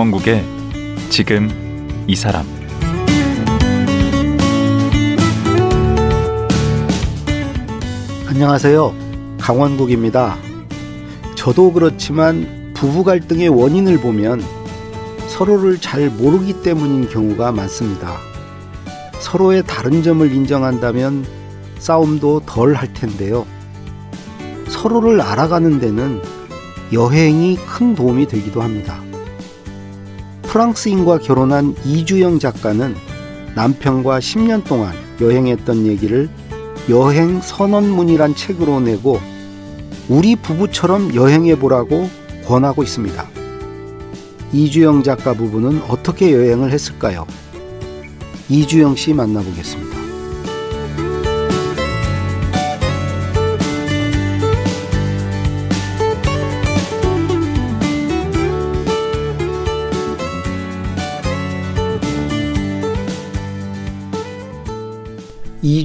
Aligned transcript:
강원국의 0.00 0.42
지금 1.10 1.50
이 2.06 2.16
사람 2.16 2.46
안녕하세요. 8.26 8.94
강원국입니다. 9.38 10.38
저도 11.36 11.74
그렇지만 11.74 12.72
부부 12.72 13.04
갈등의 13.04 13.50
원인을 13.50 14.00
보면 14.00 14.42
서로를 15.28 15.78
잘 15.78 16.08
모르기 16.08 16.62
때문인 16.62 17.06
경우가 17.10 17.52
많습니다. 17.52 18.16
서로의 19.20 19.62
다른 19.66 20.02
점을 20.02 20.32
인정한다면 20.32 21.26
싸움도 21.78 22.44
덜 22.46 22.74
할 22.74 22.94
텐데요. 22.94 23.44
서로를 24.66 25.20
알아가는 25.20 25.78
데는 25.78 26.22
여행이 26.90 27.58
큰 27.66 27.94
도움이 27.94 28.28
되기도 28.28 28.62
합니다. 28.62 29.09
프랑스인과 30.50 31.18
결혼한 31.18 31.76
이주영 31.84 32.40
작가는 32.40 32.96
남편과 33.54 34.18
10년 34.18 34.64
동안 34.64 34.92
여행했던 35.20 35.86
얘기를 35.86 36.28
여행 36.88 37.40
선언문이란 37.40 38.34
책으로 38.34 38.80
내고 38.80 39.20
우리 40.08 40.34
부부처럼 40.34 41.14
여행해 41.14 41.56
보라고 41.56 42.10
권하고 42.46 42.82
있습니다. 42.82 43.28
이주영 44.52 45.04
작가 45.04 45.34
부부는 45.34 45.82
어떻게 45.88 46.32
여행을 46.32 46.72
했을까요? 46.72 47.26
이주영 48.48 48.96
씨 48.96 49.14
만나보겠습니다. 49.14 49.99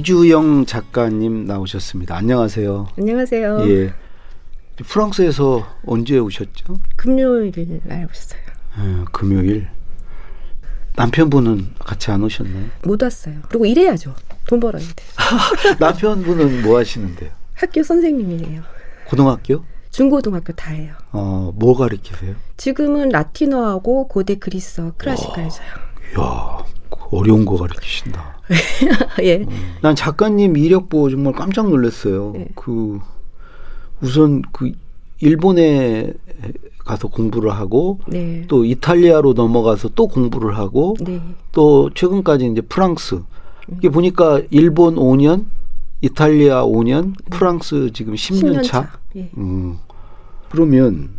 이주영 0.06 0.66
작가님 0.66 1.46
나오셨습니다. 1.46 2.14
안녕하세요. 2.14 2.90
안녕하세요. 2.96 3.68
예. 3.68 3.92
프랑스에서 4.84 5.66
언제 5.84 6.16
오셨죠? 6.16 6.78
금요일 6.94 7.80
날 7.82 8.06
오셨어요. 8.08 8.40
예, 8.78 9.04
금요일. 9.10 9.68
남편분은 10.94 11.74
같이 11.80 12.12
안 12.12 12.22
오셨나요? 12.22 12.66
못 12.84 13.02
왔어요. 13.02 13.34
그리고 13.48 13.66
일해야죠. 13.66 14.14
돈 14.46 14.60
벌어야 14.60 14.84
돼. 14.84 14.94
남편분은 15.80 16.62
뭐 16.62 16.78
하시는데요? 16.78 17.30
학교 17.54 17.82
선생님이에요. 17.82 18.62
고등학교? 19.08 19.64
중고등학교 19.90 20.52
다 20.52 20.70
해요. 20.70 20.94
어, 21.10 21.52
뭐 21.56 21.76
가르치세요? 21.76 22.36
지금은 22.56 23.08
라틴어하고 23.08 24.06
고대 24.06 24.36
그리스어 24.36 24.92
클래식 24.96 25.32
가르쳐요. 25.32 25.66
이야, 26.16 26.65
어려운 27.10 27.44
거 27.44 27.56
가르치신다. 27.56 28.40
예. 29.22 29.46
난 29.82 29.94
작가님 29.94 30.56
이력 30.56 30.88
보고 30.88 31.10
정말 31.10 31.32
깜짝 31.32 31.68
놀랐어요. 31.68 32.32
네. 32.34 32.48
그 32.54 33.00
우선 34.00 34.42
그 34.52 34.72
일본에 35.20 36.12
가서 36.78 37.08
공부를 37.08 37.50
하고 37.50 37.98
네. 38.06 38.44
또 38.48 38.64
이탈리아로 38.64 39.32
넘어가서 39.32 39.90
또 39.94 40.06
공부를 40.06 40.56
하고 40.56 40.94
네. 41.00 41.20
또 41.52 41.90
최근까지 41.94 42.46
이제 42.46 42.60
프랑스 42.60 43.22
이게 43.72 43.88
보니까 43.88 44.42
일본 44.50 44.94
5년, 44.94 45.46
이탈리아 46.00 46.64
5년, 46.64 47.14
프랑스 47.30 47.90
지금 47.92 48.14
10년, 48.14 48.60
10년 48.60 48.62
차. 48.62 48.82
차. 48.82 48.98
예. 49.16 49.30
음. 49.36 49.78
그러면 50.50 51.10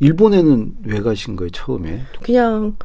일본에는 0.00 0.74
왜 0.84 1.00
가신 1.00 1.36
거예요 1.36 1.50
처음에? 1.50 2.02
그냥 2.22 2.76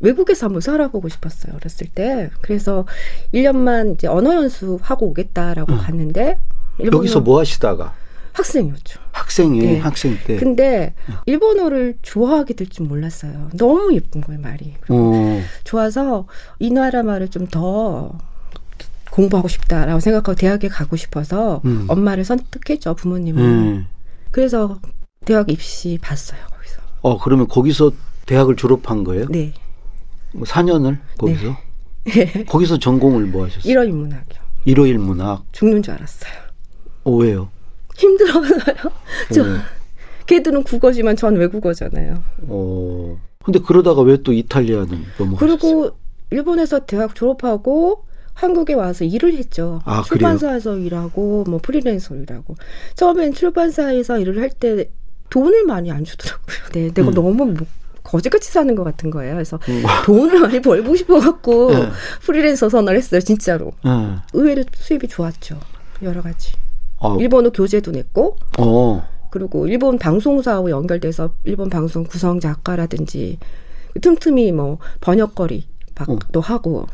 외국에서 0.00 0.46
한번 0.46 0.60
살아보고 0.60 1.08
싶었어요. 1.08 1.54
어렸을 1.54 1.86
때. 1.86 2.30
그래서 2.40 2.86
1년만 3.32 3.94
이제 3.94 4.06
언어 4.06 4.34
연수하고 4.34 5.06
오겠다라고 5.06 5.72
응. 5.72 5.78
갔는데 5.78 6.38
여기서 6.84 7.20
뭐 7.20 7.40
하시다가 7.40 7.94
학생이었죠. 8.32 9.00
학생이 9.12 9.60
네. 9.60 9.78
학생 9.78 10.18
때. 10.26 10.36
근데 10.36 10.94
일본어를 11.26 11.96
좋아하게 12.02 12.54
될 12.54 12.68
줄 12.68 12.86
몰랐어요. 12.86 13.50
너무 13.56 13.94
예쁜 13.94 14.20
거예요, 14.20 14.40
말이. 14.40 14.74
어. 14.88 15.40
좋아서 15.62 16.26
이 16.58 16.70
나라 16.70 17.02
말을 17.02 17.28
좀 17.28 17.46
더 17.50 18.18
공부하고 19.12 19.46
싶다라고 19.46 20.00
생각하고 20.00 20.34
대학에 20.34 20.66
가고 20.66 20.96
싶어서 20.96 21.60
음. 21.64 21.84
엄마를 21.88 22.24
선택했죠, 22.24 22.94
부모님은. 22.96 23.42
음. 23.44 23.86
그래서 24.32 24.80
대학 25.24 25.48
입시 25.50 25.98
봤어요, 26.02 26.40
거기서. 26.50 26.80
어 27.02 27.18
그러면 27.20 27.46
거기서 27.46 27.92
대학을 28.26 28.56
졸업한 28.56 29.04
거예요? 29.04 29.26
네. 29.28 29.52
뭐 30.34 30.44
4년을 30.46 30.98
거기서? 31.18 31.56
거기서 32.48 32.78
전공을 32.78 33.24
뭐 33.26 33.46
하셨어요? 33.46 33.70
일월 33.70 33.88
인문학이요. 33.88 34.42
일요일 34.66 34.98
문학. 34.98 35.44
죽는 35.52 35.82
줄 35.82 35.94
알았어요. 35.94 36.32
어, 37.04 37.12
왜요? 37.12 37.48
힘들어서요. 37.96 38.74
저 39.32 39.42
어. 39.42 39.46
걔들은 40.26 40.62
국어지만 40.64 41.16
전 41.16 41.36
외국어잖아요. 41.36 42.22
어. 42.48 43.20
근데 43.44 43.58
그러다가 43.58 44.00
왜 44.02 44.16
또 44.22 44.32
이탈리아는 44.32 45.04
넘어가셨어요? 45.18 45.36
그리고 45.38 45.90
일본에서 46.30 46.86
대학 46.86 47.14
졸업하고 47.14 48.04
한국에 48.32 48.72
와서 48.74 49.04
일을 49.04 49.34
했죠. 49.36 49.80
아, 49.84 50.02
출판사에서 50.02 50.78
일하고 50.78 51.44
뭐 51.46 51.60
프리랜서로 51.62 52.22
일하고 52.22 52.56
처음엔 52.96 53.32
출판사에서 53.34 54.18
일을 54.18 54.40
할 54.40 54.50
때 54.50 54.90
돈을 55.30 55.64
많이 55.66 55.90
안 55.92 56.04
주더라고요. 56.04 56.56
네, 56.72 56.90
내가 56.92 57.08
음. 57.08 57.14
너무 57.14 57.32
뭐 57.46 57.54
거지같이 58.14 58.52
사는 58.52 58.72
것 58.76 58.84
같은 58.84 59.10
거예요. 59.10 59.34
그래서 59.34 59.58
음. 59.68 59.82
돈을 60.04 60.38
많이 60.38 60.62
벌고 60.62 60.94
싶어갖고 60.94 61.70
네. 61.74 61.88
프리랜서 62.22 62.68
선언을 62.68 62.96
했어요. 62.96 63.20
진짜로. 63.20 63.72
예. 63.84 63.90
의외로 64.32 64.62
수입이 64.72 65.08
좋았죠. 65.08 65.58
여러 66.02 66.22
가지. 66.22 66.52
어. 66.98 67.16
일본어 67.18 67.50
교재도 67.50 67.90
냈고 67.90 68.36
어. 68.58 69.04
그리고 69.30 69.66
일본 69.66 69.98
방송사하고 69.98 70.70
연결돼서 70.70 71.30
일본 71.42 71.68
방송 71.68 72.04
구성 72.04 72.38
작가라든지 72.38 73.40
틈틈이 74.00 74.52
뭐 74.52 74.78
번역거리 75.00 75.66
박도 75.96 76.40
하고 76.40 76.86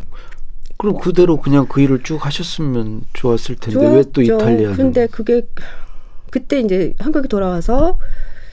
그럼 0.79 0.97
그대로 0.99 1.37
그냥 1.37 1.67
그 1.69 1.83
일을 1.83 2.03
쭉 2.03 2.25
하셨으면 2.25 3.03
좋았을 3.13 3.57
텐데 3.57 3.79
왜또 3.79 4.25
좋았죠. 4.25 4.37
이탈리아는? 4.37 4.77
근데 4.77 5.07
그게 5.07 5.47
그때 6.31 6.61
이제 6.61 6.95
한국에 6.99 7.29
돌아와서 7.29 7.99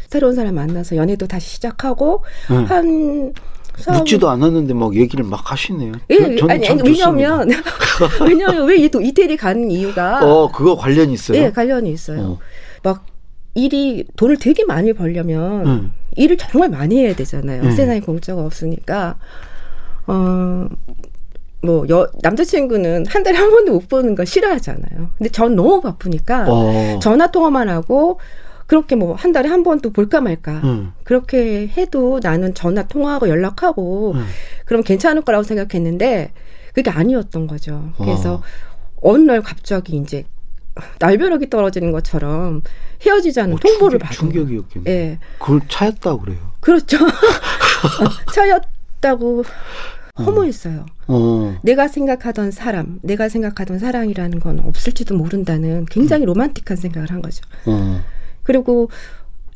새로운 0.07 0.35
사람 0.35 0.55
만나서 0.55 0.95
연애도 0.95 1.27
다시 1.27 1.49
시작하고 1.49 2.23
응. 2.51 2.65
한 2.65 3.33
사람- 3.77 3.99
묻지도 3.99 4.29
않았는데 4.29 4.73
막 4.73 4.95
얘기를 4.95 5.23
막 5.25 5.51
하시네요. 5.51 5.93
예, 6.09 6.35
전- 6.37 6.49
아니, 6.49 6.65
참 6.65 6.79
아니 6.79 6.93
좋습니다. 6.95 7.09
왜냐면 7.11 7.49
왜냐면 8.27 8.67
왜 8.67 8.77
이- 8.77 8.89
또 8.89 9.01
이태리 9.01 9.37
가는 9.37 9.69
이유가 9.69 10.19
어 10.23 10.51
그거 10.51 10.75
관련이 10.75 11.13
있어요. 11.13 11.37
예 11.41 11.51
관련이 11.51 11.91
있어요. 11.91 12.21
어. 12.21 12.39
막 12.83 13.05
일이 13.53 14.05
돈을 14.15 14.37
되게 14.37 14.63
많이 14.65 14.93
벌려면 14.93 15.65
응. 15.67 15.91
일을 16.15 16.37
정말 16.37 16.69
많이 16.69 16.97
해야 17.03 17.13
되잖아요. 17.15 17.63
음. 17.63 17.71
세상에 17.71 17.99
공짜가 17.99 18.41
없으니까. 18.43 19.17
어, 20.07 20.67
뭐, 21.61 21.85
여, 21.89 22.07
남자친구는 22.23 23.05
한 23.07 23.23
달에 23.23 23.35
한 23.37 23.49
번도 23.51 23.73
못 23.73 23.89
보는 23.89 24.15
거 24.15 24.23
싫어하잖아요. 24.25 25.09
근데 25.17 25.29
전 25.31 25.55
너무 25.55 25.81
바쁘니까 25.81 26.45
어. 26.47 26.99
전화 27.01 27.27
통화만 27.29 27.67
하고 27.67 28.19
그렇게 28.67 28.95
뭐 28.95 29.15
한 29.15 29.31
달에 29.31 29.49
한 29.49 29.63
번도 29.63 29.91
볼까 29.91 30.21
말까. 30.21 30.61
응. 30.63 30.91
그렇게 31.03 31.67
해도 31.77 32.19
나는 32.21 32.53
전화 32.53 32.83
통화하고 32.83 33.29
연락하고 33.29 34.13
응. 34.15 34.23
그럼 34.65 34.83
괜찮을 34.83 35.21
거라고 35.23 35.43
생각했는데 35.43 36.31
그게 36.73 36.91
아니었던 36.91 37.47
거죠. 37.47 37.91
그래서 37.97 38.35
어. 38.35 38.41
어느 39.01 39.23
날 39.23 39.41
갑자기 39.41 39.97
이제 39.97 40.25
날벼락이 40.99 41.49
떨어지는 41.49 41.91
것처럼 41.91 42.61
헤어지자는 43.03 43.55
어, 43.55 43.57
통보를 43.59 43.99
충격- 43.99 44.05
받은 44.05 44.15
충격이었겠네. 44.17 44.91
예. 44.91 45.19
그걸 45.39 45.61
차였다 45.67 46.17
그래요. 46.17 46.37
그렇죠. 46.59 46.97
차였다고 48.33 49.43
허무했어요. 50.19 50.85
어. 51.07 51.57
내가 51.63 51.87
생각하던 51.87 52.51
사람, 52.51 52.99
내가 53.03 53.29
생각하던 53.29 53.79
사랑이라는 53.79 54.39
건 54.39 54.59
없을지도 54.59 55.15
모른다는 55.15 55.85
굉장히 55.85 56.25
음. 56.25 56.27
로man틱한 56.27 56.75
생각을 56.75 57.11
한 57.11 57.21
거죠. 57.21 57.41
어. 57.65 58.01
그리고 58.47 58.89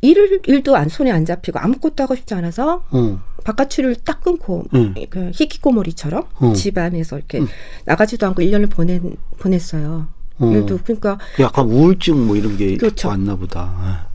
일을 0.02 0.42
일도 0.46 0.76
안 0.76 0.90
손에 0.90 1.12
안 1.12 1.26
잡히고 1.26 1.60
아무것도 1.60 2.04
하고 2.04 2.16
싶지 2.16 2.34
않아서 2.34 2.84
어. 2.92 3.20
바깥출을 3.46 3.96
딱 4.04 4.22
끊고 4.22 4.66
응. 4.76 4.94
그 5.10 5.32
히키코모리처럼 5.34 6.24
어. 6.36 6.54
집안에서 6.54 7.18
이렇게 7.18 7.40
응. 7.40 7.48
나가지도 7.86 8.28
않고 8.28 8.42
1년을 8.42 8.70
보낸 8.70 9.16
보냈어요. 9.40 10.08
어. 10.40 10.52
일도 10.52 10.80
그러니까 10.84 11.18
약간 11.40 11.68
우울증 11.70 12.28
뭐 12.28 12.36
이런 12.36 12.58
게 12.58 12.76
그렇죠. 12.78 13.08
왔나 13.08 13.36
보다. 13.36 14.10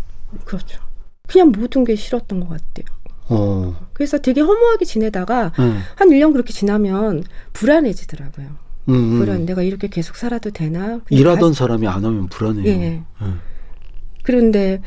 그렇죠. 0.44 0.80
그냥 1.26 1.52
모든 1.52 1.84
게 1.84 1.96
싫었던 1.96 2.40
것 2.40 2.48
같아요. 2.48 2.84
어. 3.28 3.88
그래서 3.94 4.18
되게 4.18 4.40
허무하게 4.42 4.84
지내다가 4.84 5.52
응. 5.58 5.78
한 5.94 6.08
1년 6.10 6.32
그렇게 6.32 6.52
지나면 6.52 7.24
불안해지더라고요. 7.54 8.46
음, 8.88 8.94
음. 8.94 9.18
불안, 9.18 9.46
내가 9.46 9.62
이렇게 9.62 9.88
계속 9.88 10.16
살아도 10.16 10.50
되나? 10.50 11.00
일하던 11.10 11.50
가- 11.50 11.54
사람이 11.56 11.86
안 11.88 12.04
하면 12.04 12.26
불안해요. 12.28 12.66
예. 12.66 13.02
응. 13.22 13.40
그런데 14.26 14.80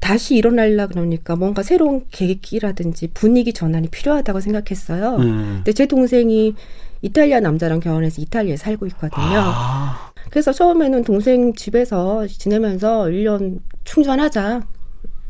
다시 0.00 0.34
일어나려 0.36 0.86
그러니까 0.88 1.34
뭔가 1.34 1.62
새로운 1.62 2.04
계기라든지 2.10 3.08
분위기 3.14 3.54
전환이 3.54 3.88
필요하다고 3.88 4.40
생각했어요. 4.40 5.16
음. 5.16 5.52
근데 5.56 5.72
제 5.72 5.86
동생이 5.86 6.54
이탈리아 7.00 7.40
남자랑 7.40 7.80
결혼해서 7.80 8.20
이탈리아에 8.20 8.56
살고 8.58 8.86
있거든요. 8.88 9.22
아, 9.22 10.12
그래서 10.30 10.52
처음에는 10.52 11.04
동생 11.04 11.54
집에서 11.54 12.26
지내면서 12.26 13.04
1년 13.04 13.60
충전하자. 13.84 14.66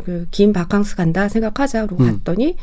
그 0.04 0.26
긴 0.32 0.52
바캉스 0.52 0.96
간다 0.96 1.28
생각하자. 1.28 1.86
그러고 1.86 2.02
음. 2.02 2.18
갔더니 2.18 2.56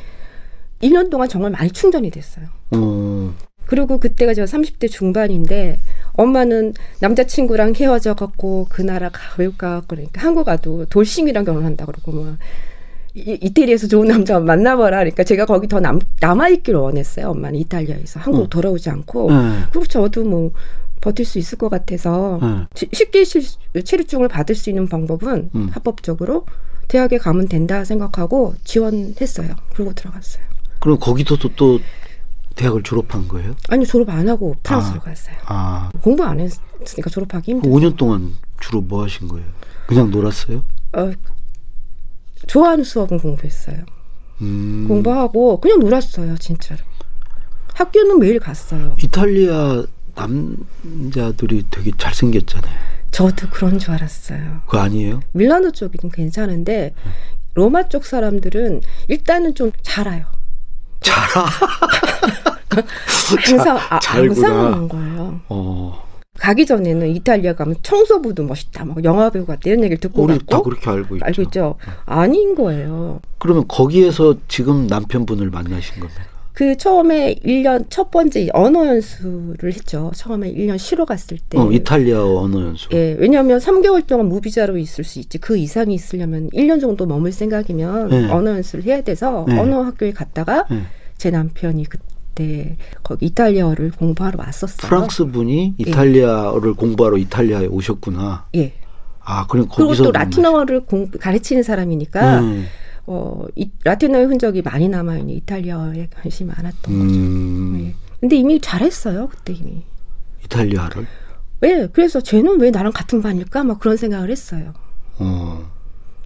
1년 0.81 1.09
동안 1.09 1.29
정말 1.29 1.51
많이 1.51 1.71
충전이 1.71 2.11
됐어요. 2.11 2.45
어, 2.71 3.33
그리고 3.69 3.99
그때가 3.99 4.33
제가 4.33 4.47
30대 4.47 4.89
중반인데 4.89 5.79
엄마는 6.13 6.73
남자친구랑 7.01 7.75
헤어져 7.75 8.15
갖고 8.15 8.65
그 8.67 8.81
나라 8.81 9.09
가 9.09 9.19
외국 9.37 9.59
가 9.59 9.83
그러니까 9.87 10.19
한국 10.25 10.45
가도 10.45 10.85
돌싱이랑 10.85 11.45
결혼한다 11.45 11.85
그러고 11.85 12.11
뭐 12.11 12.35
이- 13.13 13.37
이태리에서 13.39 13.85
좋은 13.87 14.07
남자 14.07 14.39
만나봐라 14.39 14.97
그러니까 14.97 15.23
제가 15.23 15.45
거기 15.45 15.67
더 15.67 15.79
남, 15.79 15.99
남아있길 16.19 16.73
원했어요 16.75 17.29
엄마는 17.29 17.59
이탈리아에서 17.59 18.19
한국 18.19 18.41
어. 18.41 18.47
돌아오지 18.49 18.89
않고 18.89 19.31
네. 19.31 19.59
그리고 19.71 19.85
저도 19.85 20.23
뭐 20.23 20.51
버틸 21.01 21.23
수 21.23 21.37
있을 21.37 21.59
것 21.59 21.69
같아서 21.69 22.39
네. 22.41 22.47
시- 22.73 22.89
쉽게 22.91 23.23
실- 23.23 23.43
체류증을 23.85 24.29
받을 24.29 24.55
수 24.55 24.71
있는 24.71 24.87
방법은 24.89 25.49
음. 25.53 25.69
합법적으로 25.73 26.45
대학에 26.87 27.19
가면 27.19 27.47
된다 27.47 27.85
생각하고 27.85 28.55
지원했어요 28.63 29.49
그리고 29.75 29.93
들어갔어요 29.93 30.43
그럼 30.79 30.97
거기서도 30.99 31.49
또 31.55 31.79
대학을 32.59 32.83
졸업한 32.83 33.29
거예요? 33.29 33.55
아니 33.69 33.85
졸업 33.85 34.09
안 34.09 34.27
하고 34.27 34.53
프랑스로 34.63 34.99
아. 34.99 35.03
갔어요 35.03 35.35
아, 35.45 35.91
공부 36.01 36.23
안 36.25 36.41
했으니까 36.41 37.09
졸업하기 37.09 37.51
힘들어. 37.51 37.71
5년 37.71 37.95
동안 37.95 38.33
주로 38.59 38.81
뭐 38.81 39.03
하신 39.03 39.29
거예요? 39.29 39.47
그냥 39.87 40.11
놀았어요? 40.11 40.65
어, 40.93 41.11
좋아하는 42.47 42.83
수업은 42.83 43.19
공부했어요. 43.19 43.85
음. 44.41 44.85
공부하고 44.89 45.61
그냥 45.61 45.79
놀았어요, 45.79 46.37
진짜로. 46.37 46.81
학교는 47.75 48.19
매일 48.19 48.39
갔어요. 48.39 48.95
이탈리아 49.01 49.85
남자들이 50.15 51.65
되게 51.71 51.91
잘생겼잖아요. 51.97 52.77
저도 53.11 53.49
그런 53.51 53.79
줄 53.79 53.91
알았어요. 53.91 54.63
그거 54.65 54.79
아니에요? 54.79 55.21
밀라노 55.31 55.71
쪽이긴 55.71 56.11
괜찮은데 56.11 56.93
로마 57.53 57.87
쪽 57.87 58.05
사람들은 58.05 58.81
일단은 59.07 59.55
좀잘 59.55 60.09
알아요. 60.09 60.38
잘 61.01 61.15
항상 63.45 63.77
아, 63.89 63.99
잘구나. 63.99 64.49
그런 64.49 64.89
거예요. 64.89 65.39
어, 65.49 66.03
가기 66.39 66.65
전에는 66.65 67.07
이탈리아 67.09 67.53
가면 67.53 67.75
청소부도 67.83 68.43
멋있다, 68.43 68.85
막 68.85 69.03
영화 69.03 69.29
배우 69.29 69.45
같다 69.45 69.61
이런 69.65 69.79
얘기를 69.83 69.99
듣고 69.99 70.23
우리 70.23 70.37
다 70.39 70.45
갔고 70.49 70.63
그렇게 70.63 70.89
알고 70.89 71.15
있죠. 71.17 71.25
알고 71.25 71.41
있죠. 71.43 71.75
아닌 72.05 72.55
거예요. 72.55 73.19
그러면 73.39 73.65
거기에서 73.67 74.35
지금 74.47 74.87
남편분을 74.87 75.49
만나신 75.49 75.99
겁니까? 75.99 76.21
그 76.59 76.75
처음에 76.75 77.35
1년 77.35 77.85
첫 77.89 78.11
번째 78.11 78.49
언어 78.51 78.85
연수를 78.85 79.71
했죠. 79.71 80.11
처음에 80.13 80.51
1년 80.53 80.77
쉬러 80.77 81.05
갔을 81.05 81.37
때. 81.37 81.57
어, 81.57 81.71
이탈리아어 81.71 82.35
언어 82.35 82.59
연수. 82.59 82.89
예, 82.91 83.15
왜냐하면 83.17 83.59
3개월 83.59 84.05
동안 84.05 84.27
무비자로 84.27 84.77
있을 84.77 85.05
수 85.05 85.19
있지. 85.19 85.37
그 85.37 85.55
이상이 85.55 85.93
있으려면 85.93 86.49
1년 86.49 86.81
정도 86.81 87.05
머물 87.05 87.31
생각이면 87.31 88.09
네. 88.09 88.29
언어 88.29 88.51
연수를 88.51 88.83
해야 88.83 89.01
돼서 89.01 89.45
네. 89.47 89.57
언어 89.57 89.83
학교에 89.83 90.11
갔다가 90.11 90.65
네. 90.69 90.81
제 91.17 91.31
남편이 91.31 91.85
그때 91.85 92.75
거기 93.03 93.27
이탈리아어를 93.27 93.91
공부하러 93.91 94.39
왔었어요. 94.39 94.89
프랑스 94.89 95.27
분이 95.27 95.75
이탈리아어를 95.77 96.73
공부하러 96.73 97.15
이탈리아에 97.19 97.67
오셨구나. 97.67 98.47
예. 98.55 98.73
아, 99.21 99.47
그럼 99.47 99.69
그리고 99.69 99.85
거기서 99.85 100.03
또 100.03 100.11
라틴어를 100.11 100.81
공, 100.81 101.09
가르치는 101.09 101.63
사람이니까 101.63 102.39
음, 102.41 102.65
어, 103.11 103.43
이, 103.55 103.71
라틴어의 103.83 104.25
흔적이 104.27 104.61
많이 104.61 104.87
남아있는 104.87 105.33
이탈리아어에 105.33 106.09
관심이 106.13 106.47
많았던 106.47 106.99
거죠. 106.99 107.19
음, 107.19 107.81
예. 107.81 107.95
근데 108.19 108.35
이미 108.35 108.61
잘했어요. 108.61 109.29
그때 109.29 109.53
이미. 109.53 109.81
이탈리아를. 110.45 111.07
왜? 111.61 111.87
그래서 111.91 112.21
쟤는 112.21 112.59
왜 112.61 112.69
나랑 112.69 112.91
같은 112.93 113.23
반일까? 113.23 113.63
막 113.63 113.79
그런 113.79 113.97
생각을 113.97 114.29
했어요. 114.29 114.73
어. 115.17 115.71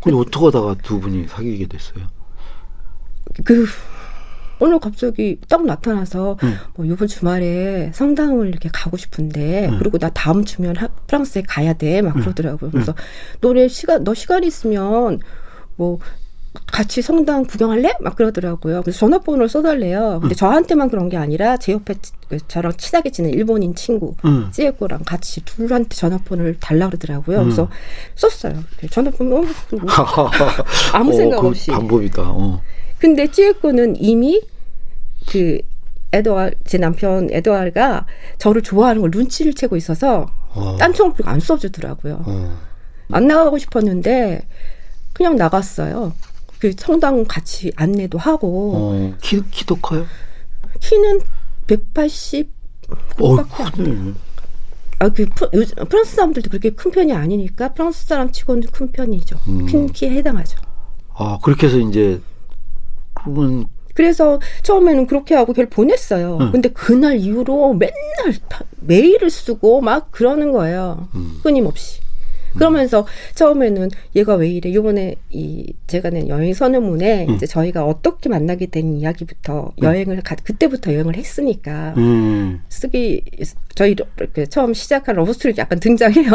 근데 0.01 0.17
어떻게 0.17 0.43
하다가 0.43 0.75
두 0.83 0.99
분이 0.99 1.29
사귀게 1.29 1.67
됐어요? 1.67 2.05
그 3.45 3.65
오늘 4.59 4.77
갑자기 4.79 5.39
딱 5.47 5.65
나타나서 5.65 6.37
음. 6.43 6.55
뭐 6.75 6.85
이번 6.85 7.07
주말에 7.07 7.91
성당을 7.93 8.49
이렇게 8.49 8.67
가고 8.73 8.97
싶은데 8.97 9.69
음. 9.69 9.79
그리고 9.79 9.97
나 9.99 10.09
다음 10.09 10.43
주면 10.43 10.75
하- 10.75 10.89
프랑스에 11.07 11.43
가야 11.47 11.71
돼막 11.73 12.17
음. 12.17 12.21
그러더라고요. 12.21 12.71
그래서 12.71 12.93
너네 13.39 13.69
시간 13.69 14.03
너 14.03 14.13
시간 14.13 14.43
있으면 14.43 15.19
뭐 15.77 15.99
같이 16.67 17.01
성당 17.01 17.45
구경할래? 17.45 17.93
막 17.99 18.15
그러더라고요. 18.15 18.81
그래서 18.81 18.99
전화번호를 18.99 19.49
써달래요. 19.49 20.15
음. 20.15 20.19
근데 20.21 20.35
저한테만 20.35 20.89
그런 20.89 21.09
게 21.09 21.17
아니라 21.17 21.57
제 21.57 21.71
옆에 21.71 21.95
치- 21.95 22.11
그 22.29 22.37
저랑 22.47 22.73
친하게 22.77 23.09
지낸 23.11 23.31
일본인 23.33 23.73
친구 23.75 24.15
응. 24.25 24.49
찌에코랑 24.51 25.01
같이 25.05 25.43
둘한테 25.45 25.95
전화번호를 25.95 26.59
달라 26.59 26.87
그러더라고요. 26.87 27.39
음. 27.39 27.43
그래서 27.45 27.69
썼어요. 28.15 28.53
이렇게 28.71 28.87
전화번호 28.87 29.37
어, 29.37 29.41
뭐 29.41 29.81
아무 30.93 31.11
어, 31.13 31.15
생각 31.15 31.41
그 31.41 31.47
없이. 31.47 31.71
방법이다. 31.71 32.21
어. 32.23 32.61
근데 32.99 33.27
찌에코는 33.29 33.95
이미 33.99 34.41
그 35.31 35.59
에드와 36.11 36.51
제 36.65 36.77
남편 36.77 37.29
에드와르가 37.31 38.05
저를 38.37 38.61
좋아하는 38.61 39.01
걸 39.01 39.09
눈치를 39.11 39.53
채고 39.55 39.75
있어서 39.77 40.27
어. 40.53 40.77
딴청을 40.79 41.13
안 41.25 41.39
써주더라고요. 41.39 42.23
어. 42.25 42.57
안 43.11 43.25
나가고 43.27 43.57
싶었는데 43.57 44.45
그냥 45.13 45.35
나갔어요. 45.35 46.13
그 46.63 46.71
성당 46.77 47.25
같이 47.25 47.73
안내도 47.75 48.17
하고 48.17 48.71
어. 48.73 49.13
키, 49.21 49.43
키도 49.51 49.75
커요? 49.81 50.05
키는 50.79 51.19
180 51.67 52.49
어, 53.19 53.35
크네. 53.75 54.13
아 54.99 55.09
그 55.09 55.25
프랑스 55.89 56.15
사람들도 56.15 56.49
그렇게 56.49 56.69
큰 56.69 56.89
편이 56.91 57.11
아니니까 57.11 57.73
프랑스 57.73 58.05
사람 58.05 58.31
치고는 58.31 58.69
큰 58.71 58.89
편이죠. 58.93 59.37
음. 59.49 59.65
큰 59.65 59.87
키에 59.87 60.09
해당하죠. 60.11 60.57
아, 61.15 61.37
그렇게 61.43 61.67
해서 61.67 61.77
이제, 61.79 62.21
그러면, 63.13 63.65
그래서 63.93 64.39
처음에는 64.61 65.05
그렇게 65.07 65.35
하고 65.35 65.51
걔를 65.51 65.69
보냈어요. 65.69 66.37
응. 66.39 66.51
근데 66.53 66.69
그날 66.69 67.17
이후로 67.17 67.73
맨날 67.73 68.39
파- 68.49 68.63
메일을 68.79 69.29
쓰고 69.29 69.81
막 69.81 70.11
그러는 70.11 70.53
거예요. 70.53 71.09
음. 71.15 71.41
끊임없이. 71.43 71.99
그러면서 72.53 73.05
처음에는 73.35 73.89
얘가 74.15 74.35
왜 74.35 74.49
이래? 74.49 74.73
요번에 74.73 75.15
이 75.29 75.73
제가 75.87 76.09
낸 76.09 76.27
여행 76.27 76.53
선언문에 76.53 77.27
음. 77.27 77.35
이제 77.35 77.45
저희가 77.45 77.85
어떻게 77.85 78.29
만나게 78.29 78.67
된 78.67 78.97
이야기부터 78.97 79.71
여행을 79.81 80.21
가, 80.21 80.35
그때부터 80.35 80.93
여행을 80.93 81.15
했으니까 81.15 81.93
음. 81.97 82.61
쓰기 82.69 83.23
저희 83.75 83.95
이렇게 84.17 84.45
처음 84.45 84.73
시작한 84.73 85.15
러브스토리 85.15 85.53
약간 85.57 85.79
등장해요. 85.79 86.31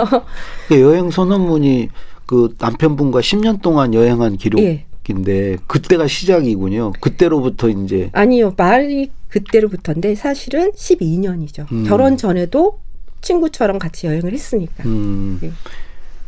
그 0.68 0.80
여행 0.80 1.10
선언문이 1.10 1.88
그 2.28 2.54
남편분과 2.58 3.20
10년 3.20 3.62
동안 3.62 3.94
여행한 3.94 4.34
예. 4.34 4.36
기록인데, 4.36 5.56
그때가 5.66 6.06
시작이군요. 6.06 6.92
그때로부터 7.00 7.70
이제, 7.70 8.10
아니요, 8.12 8.52
말이 8.54 9.10
그때로부터인데 9.28 10.14
사실은 10.14 10.72
12년이죠. 10.72 11.72
음. 11.72 11.84
결혼 11.84 12.18
전에도 12.18 12.80
친구처럼 13.22 13.78
같이 13.78 14.06
여행을 14.06 14.34
했으니까. 14.34 14.84
음. 14.84 15.40
예. 15.42 15.50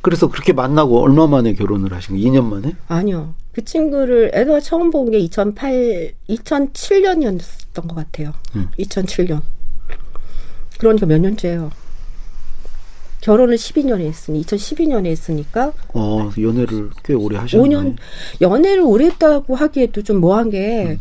그래서 0.02 0.28
그렇게 0.28 0.52
만나고 0.52 1.00
얼마 1.02 1.26
만에 1.26 1.52
결혼을 1.54 1.92
하신 1.92 2.16
거예요? 2.16 2.32
2년 2.32 2.44
만에? 2.44 2.74
아니요. 2.88 3.34
그 3.52 3.64
친구를 3.64 4.30
에드와 4.32 4.60
처음 4.60 4.90
본 4.90 5.10
게 5.10 5.18
2008, 5.18 6.12
2007년이었던 6.28 7.88
것 7.88 7.94
같아요. 7.94 8.32
음. 8.56 8.68
2007년. 8.78 9.40
그러니까 10.78 11.06
몇 11.06 11.20
년째예요. 11.20 11.70
결혼을 13.20 13.56
12년에 13.56 14.00
했으니 14.06 14.40
2012년에 14.42 15.06
했으니까 15.06 15.72
어, 15.92 16.30
연애를 16.40 16.88
꽤 17.04 17.12
오래 17.12 17.36
하셨네. 17.36 17.62
5년 17.62 17.96
연애를 18.40 18.80
오래 18.82 19.04
했다고 19.06 19.54
하기에도 19.56 20.02
좀 20.02 20.18
뭐한 20.22 20.48
게 20.48 20.98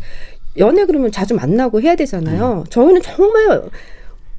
연애 0.58 0.86
그러면 0.86 1.14
자주 1.14 1.36
만나고 1.36 1.80
해야 1.82 1.96
되잖아요. 1.96 2.66
저희는 2.70 3.02
정말 3.04 3.62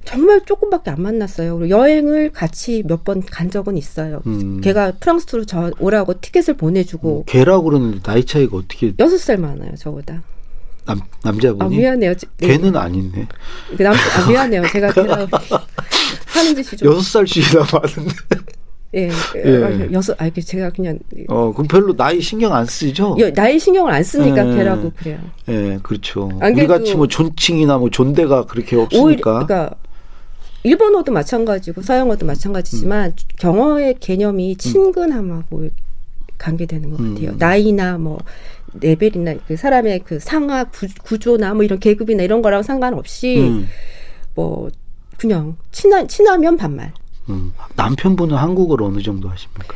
정말 0.04 0.40
조금밖에 0.44 0.90
안 0.90 1.02
만났어요. 1.02 1.56
그리고 1.58 1.70
여행을 1.70 2.30
같이 2.32 2.82
몇 2.86 3.04
번 3.04 3.22
간 3.30 3.50
적은 3.50 3.76
있어요. 3.76 4.22
음. 4.26 4.60
걔가 4.62 4.92
프랑스로 4.98 5.44
저 5.44 5.70
오라고 5.78 6.20
티켓을 6.20 6.54
보내주고 6.54 7.24
걔라고 7.26 7.64
그러는데 7.64 8.00
나이 8.02 8.24
차이가 8.24 8.56
어떻게 8.56 8.92
여섯 8.98 9.18
살 9.18 9.36
많아요, 9.38 9.74
저보다. 9.76 10.22
남, 10.86 10.98
아 11.00 11.02
남자분이? 11.24 11.76
미안해요. 11.76 12.14
지- 12.14 12.26
네. 12.38 12.48
걔는 12.48 12.74
아니네. 12.76 13.26
그 13.76 13.82
남, 13.82 13.94
아 13.94 14.28
미안해요. 14.28 14.62
제가 14.72 14.90
걔랑 14.92 15.28
하는 16.26 16.54
짓이 16.56 16.76
좀 16.78 16.88
여섯 16.88 17.02
살씩이나 17.02 17.64
많은데. 17.72 18.14
예, 18.94 19.08
예. 19.44 19.64
아, 19.64 19.92
여섯 19.92 20.20
아 20.20 20.26
이게 20.26 20.40
제가 20.40 20.70
그냥 20.70 20.98
어, 21.28 21.52
그럼 21.52 21.68
별로 21.68 21.94
나이 21.94 22.20
신경 22.20 22.52
안 22.54 22.64
쓰죠? 22.66 23.14
여- 23.20 23.32
나이 23.32 23.58
신경을 23.58 23.92
안 23.92 24.02
쓰니까 24.02 24.50
예. 24.50 24.56
걔라고 24.56 24.90
그래요. 24.96 25.18
예, 25.48 25.78
그렇죠. 25.82 26.30
안 26.40 26.54
우리 26.54 26.66
같이 26.66 26.96
뭐 26.96 27.06
존칭이나 27.06 27.78
뭐 27.78 27.90
존대가 27.90 28.46
그렇게 28.46 28.74
오히려 28.76 28.84
없으니까. 28.86 29.46
그러니까 29.46 29.74
일본어도 30.62 31.12
마찬가지고 31.12 31.82
서양어도 31.82 32.26
마찬가지지만 32.26 33.14
경어의 33.38 33.96
개념이 34.00 34.56
친근함하고 34.56 35.68
관계되는 36.38 36.90
것 36.90 36.96
같아요. 36.96 37.30
음. 37.30 37.38
나이나 37.38 37.98
뭐 37.98 38.18
레벨이나 38.74 39.34
그 39.46 39.56
사람의 39.56 40.00
그 40.00 40.18
상하 40.18 40.64
구, 40.64 40.86
구조나 41.02 41.54
뭐 41.54 41.62
이런 41.62 41.78
계급이나 41.78 42.22
이런 42.22 42.42
거랑 42.42 42.62
상관없이 42.62 43.40
음. 43.40 43.68
뭐 44.34 44.70
그냥 45.16 45.56
친하 45.72 46.06
친하면 46.06 46.56
반말 46.56 46.92
음. 47.28 47.52
남편분은 47.76 48.36
한국어를 48.36 48.86
어느 48.86 49.02
정도 49.02 49.28
하십니까? 49.28 49.74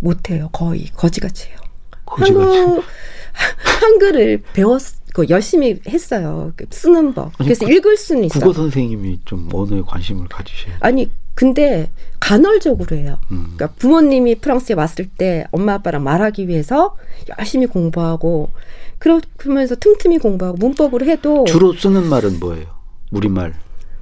못해요. 0.00 0.48
거의 0.52 0.86
거지같이 0.94 1.48
해요. 1.48 1.58
거지같이. 2.04 2.56
한국 2.56 2.84
한글을 3.80 4.42
배웠 4.52 4.80
그 5.16 5.24
열심히 5.30 5.80
했어요. 5.88 6.52
그 6.56 6.66
쓰는 6.68 7.14
법. 7.14 7.32
그래서 7.38 7.64
구- 7.64 7.72
읽을 7.72 7.96
수는 7.96 8.24
있어. 8.24 8.38
국어 8.38 8.52
선생님이 8.52 9.20
좀 9.24 9.48
언어에 9.50 9.80
관심을 9.86 10.28
가지셔야 10.28 10.66
돼요. 10.66 10.76
아니 10.80 11.10
근데 11.34 11.88
간헐적으로 12.20 12.94
해요. 12.94 13.16
음. 13.30 13.54
그러니까 13.56 13.68
부모님이 13.78 14.34
프랑스에 14.34 14.76
왔을 14.76 15.06
때 15.08 15.46
엄마 15.52 15.72
아빠랑 15.72 16.02
말하기 16.04 16.48
위해서 16.48 16.98
열심히 17.38 17.64
공부하고 17.64 18.50
그러- 18.98 19.22
그러면서 19.38 19.74
틈틈이 19.76 20.18
공부하고 20.18 20.58
문법으로 20.58 21.06
해도 21.06 21.44
주로 21.46 21.72
쓰는 21.72 22.04
말은 22.10 22.38
뭐예요? 22.38 22.66
우리말 23.10 23.54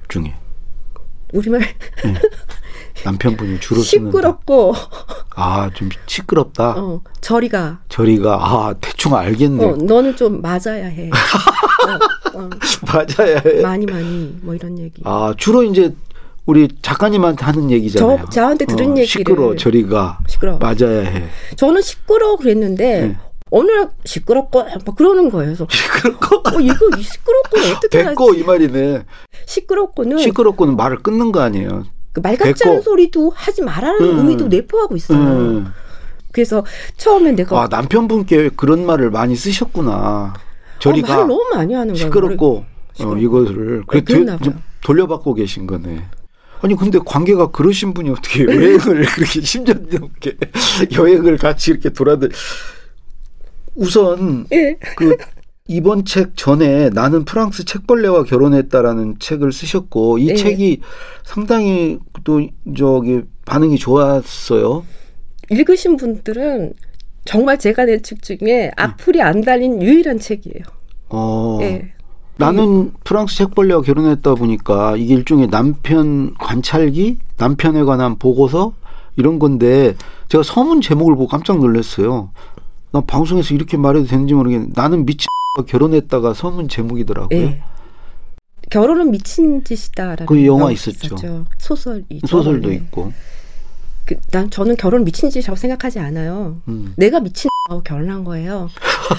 중에 0.09 0.33
우리말 1.33 1.61
남편분이 3.03 3.59
주로 3.59 3.81
시끄럽고 3.81 4.73
아 5.35 5.69
좀 5.73 5.89
시끄럽다. 6.05 6.75
어, 6.77 7.01
저리가 7.21 7.79
저리가 7.89 8.35
아 8.35 8.73
대충 8.79 9.15
알겠네. 9.15 9.65
어, 9.65 9.75
너는 9.75 10.15
좀 10.15 10.41
맞아야 10.41 10.85
해. 10.85 11.09
어, 11.09 12.39
어, 12.39 12.49
맞아야 12.93 13.39
해. 13.45 13.61
많이 13.61 13.85
많이 13.85 14.35
뭐 14.41 14.55
이런 14.55 14.77
얘기. 14.79 15.01
아 15.05 15.33
주로 15.37 15.63
이제 15.63 15.93
우리 16.45 16.67
작가님한테 16.81 17.43
하는 17.43 17.69
얘기잖아요. 17.71 18.19
저- 18.25 18.29
저한테 18.29 18.65
들은 18.65 18.95
얘기를- 18.95 19.05
시끄러 19.07 19.55
저리가 19.55 20.19
시끄러. 20.27 20.57
맞아야 20.57 21.01
해. 21.01 21.27
저는 21.57 21.81
시끄러워 21.81 22.37
그랬는데 22.37 23.01
네. 23.07 23.17
어느 23.51 23.69
날 23.71 23.89
시끄럽고 24.05 24.63
막 24.85 24.95
그러는 24.95 25.29
거예요. 25.29 25.47
그래서 25.47 25.67
시끄럽고 25.69 26.35
어 26.37 26.59
이거 26.61 26.75
이 26.97 27.01
시끄럽고는 27.03 27.75
어떻게 27.75 28.03
됐고 28.03 28.29
하지? 28.31 28.39
이 28.39 28.43
말이네. 28.43 29.03
시끄럽고는 29.45 30.17
시끄럽고는 30.19 30.75
말을 30.75 30.97
끊는 31.03 31.31
거 31.31 31.41
아니에요. 31.41 31.83
그말 32.15 32.37
같지. 32.37 32.63
않은 32.63 32.81
소리도 32.81 33.31
하지 33.35 33.61
말라는 33.61 34.01
음. 34.01 34.17
의미도 34.19 34.47
내포하고 34.47 34.95
있어요. 34.95 35.19
음. 35.19 35.67
그래서 36.31 36.65
처음에 36.97 37.33
내가 37.33 37.61
아 37.63 37.67
남편분께 37.67 38.51
그런 38.55 38.85
말을 38.85 39.11
많이 39.11 39.35
쓰셨구나. 39.35 39.91
어, 39.91 40.33
저리가 40.79 41.07
말을 41.09 41.27
너무 41.27 41.45
많이 41.53 41.73
하는 41.73 41.93
거예요. 41.93 42.05
시끄럽고 42.05 42.65
어. 43.01 43.17
이것을 43.17 43.83
그 43.85 43.97
네, 43.97 44.03
그랬나 44.03 44.37
봐요. 44.37 44.53
돌려받고 44.81 45.33
계신 45.33 45.67
거네. 45.67 46.05
아니 46.61 46.75
근데 46.75 46.99
관계가 47.05 47.51
그러신 47.51 47.93
분이 47.93 48.09
어떻게 48.09 48.43
여행을 48.47 48.79
그렇게 48.79 49.39
10년 49.41 49.99
넘게 49.99 50.37
여행을 50.97 51.37
같이 51.37 51.71
이렇게 51.71 51.89
돌아들 51.89 52.31
우선 53.75 54.47
예. 54.53 54.77
그 54.95 55.17
이번 55.67 56.05
책 56.05 56.37
전에 56.37 56.89
나는 56.89 57.25
프랑스 57.25 57.65
책벌레와 57.65 58.23
결혼했다라는 58.23 59.15
책을 59.17 59.51
쓰셨고 59.51 60.19
이 60.19 60.27
네. 60.27 60.35
책이 60.35 60.81
상당히 61.23 61.97
또 62.23 62.47
저기 62.77 63.21
반응이 63.45 63.77
좋았어요. 63.77 64.85
읽으신 65.49 65.97
분들은 65.97 66.73
정말 67.25 67.57
제가 67.57 67.85
낸 67.85 68.03
책 68.03 68.21
중에 68.21 68.71
악플이 68.77 69.21
안 69.23 69.41
달린 69.41 69.81
유일한 69.81 70.19
책이에요. 70.19 70.63
어. 71.09 71.57
예. 71.61 71.93
나는 72.37 72.91
프랑스 73.03 73.37
책벌레와 73.37 73.81
결혼했다 73.81 74.35
보니까 74.35 74.95
이게 74.97 75.15
일종의 75.15 75.47
남편 75.47 76.35
관찰기, 76.35 77.17
남편에 77.37 77.83
관한 77.83 78.19
보고서 78.19 78.73
이런 79.15 79.39
건데 79.39 79.95
제가 80.27 80.43
서문 80.43 80.81
제목을 80.81 81.15
보고 81.15 81.27
깜짝 81.27 81.57
놀랐어요. 81.57 82.29
나 82.95 83.01
방송에서 83.01 83.53
이렇게 83.53 83.75
말해도 83.75 84.07
되는지 84.07 84.33
모르겠는데 84.33 84.81
나는 84.81 85.05
미친 85.05 85.27
결혼했다가 85.67 86.33
서문 86.33 86.69
제목이더라고요. 86.69 87.37
예. 87.37 87.61
결혼은 88.69 89.11
미친 89.11 89.63
짓이다라는 89.65 90.25
그 90.25 90.45
영화 90.45 90.61
영화 90.61 90.71
있었죠. 90.71 91.45
소설이죠. 91.57 92.25
소설도 92.25 92.69
네. 92.69 92.75
있고. 92.75 93.11
그, 94.05 94.15
난 94.31 94.49
저는 94.49 94.77
결혼 94.77 95.03
미친 95.03 95.29
짓이라고 95.29 95.57
생각하지 95.57 95.99
않아요. 95.99 96.61
음. 96.69 96.93
내가 96.95 97.19
미친 97.19 97.49
하고 97.69 97.83
결혼한 97.83 98.23
거예요. 98.23 98.69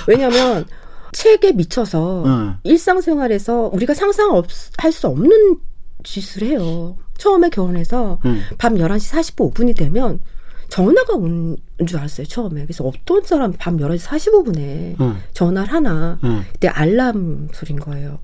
왜냐하면 0.09 0.65
책에 1.13 1.53
미쳐서 1.53 2.25
응. 2.25 2.57
일상생활에서 2.65 3.71
우리가 3.75 3.93
상상 3.93 4.43
할 4.79 4.93
수 4.93 5.07
없는 5.09 5.59
짓을 6.03 6.45
해요. 6.47 6.97
처음에 7.19 7.51
결혼해서 7.51 8.21
응. 8.25 8.41
밤 8.57 8.77
11시 8.77 9.35
45분이 9.35 9.77
되면 9.77 10.21
전화가 10.69 11.15
온 11.15 11.57
줄 11.87 11.99
알았어요, 11.99 12.27
처음에. 12.27 12.63
그래서 12.65 12.85
어떤 12.85 13.23
사람 13.23 13.53
밤 13.53 13.77
11시 13.77 13.99
45분에 14.01 14.99
응. 15.01 15.17
전화를 15.35 15.73
하나. 15.73 16.19
응. 16.25 16.43
그때 16.53 16.69
알람 16.69 17.49
소린 17.53 17.79
거예요. 17.79 18.19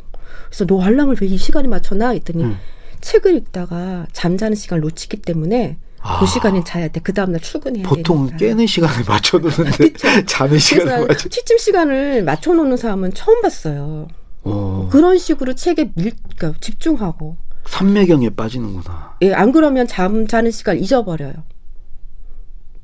그래서 0.48 0.64
너 0.64 0.80
알람을 0.82 1.16
왜 1.20 1.28
이 1.28 1.36
시간에 1.36 1.68
맞춰놔? 1.68 2.10
했더니 2.10 2.44
응. 2.44 2.56
책을 3.02 3.34
읽다가 3.36 4.06
잠자는 4.12 4.54
시간을 4.56 4.80
놓치기 4.82 5.18
때문에 5.18 5.76
아. 6.00 6.18
그 6.20 6.26
시간엔 6.26 6.64
자야 6.64 6.88
돼. 6.88 7.00
그 7.02 7.12
다음날 7.12 7.40
출근해야 7.40 7.82
돼. 7.84 7.88
보통 7.88 8.34
깨는 8.38 8.66
시간에 8.66 9.04
맞춰놓는데 9.06 9.92
자는 10.26 10.58
시간에 10.58 10.84
그래서 10.90 11.06
맞춰. 11.06 11.28
취침 11.28 11.58
시간을 11.58 12.24
맞춰놓는 12.24 12.76
사람은 12.78 13.12
처음 13.12 13.42
봤어요. 13.42 14.08
어. 14.44 14.88
그런 14.90 15.18
식으로 15.18 15.54
책에 15.54 15.92
밀, 15.94 16.12
그러니까 16.36 16.58
집중하고. 16.60 17.36
삼매경에 17.66 18.30
빠지는구나. 18.30 19.14
예, 19.22 19.32
안 19.34 19.52
그러면 19.52 19.86
잠 19.86 20.26
자는 20.26 20.50
시간 20.50 20.78
잊어버려요. 20.78 21.34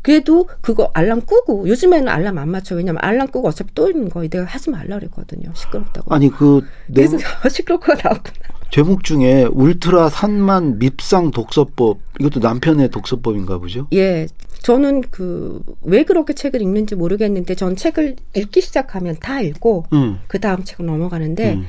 그래도 0.03 0.49
그거 0.61 0.91
알람 0.95 1.23
끄고 1.23 1.69
요즘에는 1.69 2.09
알람 2.09 2.39
안 2.39 2.51
맞춰 2.51 2.75
왜냐면 2.77 3.01
알람 3.03 3.29
끄고 3.29 3.49
어차피 3.49 3.75
또 3.75 3.91
있는 3.91 4.09
거 4.09 4.21
내가 4.27 4.45
하지 4.45 4.71
말라 4.71 4.99
그랬거든요 4.99 5.53
시끄럽다고 5.55 6.15
아니 6.15 6.31
그 6.31 6.63
내, 6.87 7.07
그래서 7.07 7.19
시끄럽고 7.49 7.93
나왔구나 7.93 8.49
제목 8.71 9.03
중에 9.03 9.45
울트라 9.51 10.09
산만 10.11 10.79
밉상 10.79 11.31
독서법 11.31 11.99
이것도 12.21 12.41
남편의 12.41 12.91
독서법인가 12.91 13.59
보죠? 13.59 13.89
예 13.93 14.27
저는 14.63 15.03
그 15.11 15.63
왜 15.83 16.05
그렇게 16.05 16.35
책을 16.35 16.61
읽는지 16.61 16.95
모르겠는데 16.95 17.55
전 17.55 17.77
책을 17.77 18.17
읽기 18.35 18.61
시작하면 18.61 19.17
다 19.21 19.41
읽고 19.41 19.87
응. 19.95 20.19
그 20.27 20.39
다음 20.39 20.65
책을 20.65 20.85
넘어가는데 20.85 21.55
응. 21.55 21.65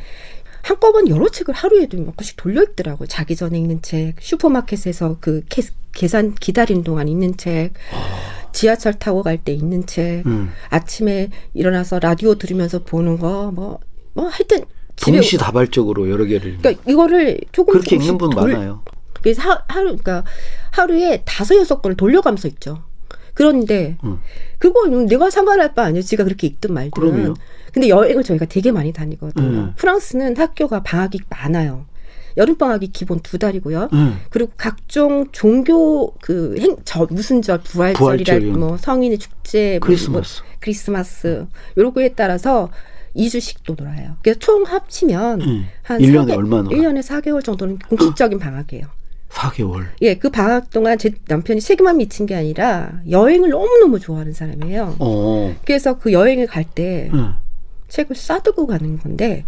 한꺼번에 0.62 1.09
여러 1.09 1.29
책을 1.29 1.53
하루에도 1.53 1.98
몇 2.01 2.17
권씩 2.17 2.36
돌려 2.36 2.62
읽더라고요. 2.63 3.07
자기 3.07 3.36
전에 3.36 3.57
읽는 3.59 3.81
책, 3.81 4.15
슈퍼마켓에서 4.19 5.17
그 5.21 5.41
캐- 5.50 5.62
계산 5.93 6.34
기다리는 6.36 6.84
동안 6.84 7.08
읽는 7.08 7.38
책, 7.38 7.74
지하철 8.51 8.93
타고 8.93 9.24
갈때 9.24 9.53
읽는 9.53 9.86
책, 9.86 10.24
응. 10.25 10.50
아침에 10.69 11.29
일어나서 11.53 12.00
라디오 12.00 12.36
들으면서 12.36 12.84
보는 12.84 13.17
거, 13.19 13.51
뭐, 13.51 13.79
뭐 14.13 14.27
하여튼 14.27 14.65
동시다발적으로 14.96 16.10
여러 16.10 16.25
개를 16.25 16.58
그러니까 16.58 16.84
이거를 16.91 17.39
조금 17.51 17.74
그렇게 17.74 17.96
읽는 17.96 18.17
분 18.17 18.29
돌- 18.31 18.51
많아요. 18.53 18.84
그래서 19.22 19.41
하, 19.41 19.63
하루 19.67 19.86
그러니까 19.98 20.24
하루에 20.72 21.22
다섯 21.25 21.55
여섯 21.55 21.81
권을 21.81 21.96
돌려가면서 21.98 22.48
읽죠. 22.48 22.84
그런데 23.34 23.98
응. 24.03 24.19
그거는 24.58 25.05
내가 25.05 25.29
상관할 25.29 25.74
바 25.74 25.84
아니에요. 25.84 26.01
지가 26.01 26.24
그렇게 26.25 26.48
읽든 26.48 26.74
말든. 26.74 26.91
그럼요. 26.91 27.34
근데 27.72 27.88
여행을 27.88 28.24
저희가 28.24 28.46
되게 28.46 28.72
많이 28.72 28.91
다니거든요. 28.91 29.48
음. 29.48 29.74
프랑스는 29.77 30.36
학교가 30.36 30.84
방학이 30.84 31.19
많아요. 31.29 31.86
여름 32.39 32.58
방학이 32.58 32.88
기본 32.88 33.19
두 33.19 33.38
달이고요. 33.38 33.89
응. 33.93 34.17
그리고 34.29 34.51
각종 34.58 35.27
종교 35.31 36.13
그 36.22 36.55
행, 36.58 36.77
저 36.86 37.05
무슨 37.12 37.41
절 37.41 37.60
부활절이라 37.62 38.39
부활절, 38.39 38.41
뭐 38.53 38.77
성인의 38.77 39.19
축제, 39.19 39.77
뭐, 39.79 39.88
크리스마스. 39.88 40.41
뭐 40.41 40.50
크리스마스 40.60 41.46
요런 41.77 41.93
거에 41.93 42.13
따라서 42.15 42.69
2주씩 43.15 43.58
또 43.65 43.75
놀아요. 43.77 44.15
그래서 44.24 44.39
총 44.39 44.63
합치면 44.63 45.41
응. 45.41 45.65
한 45.84 46.00
1년에 46.00 46.29
4개, 46.29 46.38
얼마나? 46.38 46.69
1년에 46.69 47.03
4개월 47.03 47.43
정도는 47.43 47.77
공식적인 47.79 48.39
방학이에요. 48.39 48.86
4개월. 49.29 49.88
예, 50.01 50.15
그 50.15 50.29
방학 50.29 50.69
동안 50.69 50.98
제 50.98 51.12
남편이 51.27 51.62
책에만 51.62 51.98
미친 51.98 52.25
게 52.25 52.36
아니라 52.36 53.01
여행을 53.10 53.50
너무너무 53.50 54.00
좋아하는 54.00 54.34
사람이에요. 54.34 54.96
어. 55.00 55.55
그래서 55.65 56.00
그 56.00 56.13
여행을 56.13 56.48
갈때 56.48 57.12
응. 57.13 57.34
책을 57.89 58.15
싸두고 58.15 58.67
가는 58.67 58.98
건데 59.00 59.46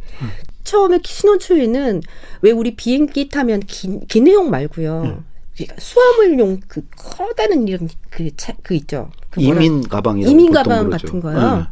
처음에 0.63 0.99
신혼 1.03 1.39
초에는 1.39 2.01
왜 2.41 2.51
우리 2.51 2.75
비행기 2.75 3.29
타면 3.29 3.61
기, 3.61 3.99
기내용 4.07 4.49
말고요. 4.49 5.01
응. 5.05 5.23
그러니까 5.55 5.75
수화물용 5.79 6.61
그 6.67 6.85
커다란 6.95 7.67
이런 7.67 7.89
그, 8.09 8.35
차, 8.37 8.53
그 8.63 8.73
있죠. 8.75 9.11
그 9.29 9.41
이민 9.41 9.87
가방이 9.87 10.23
이민 10.23 10.51
가방 10.51 10.89
같은 10.89 11.19
거요. 11.19 11.67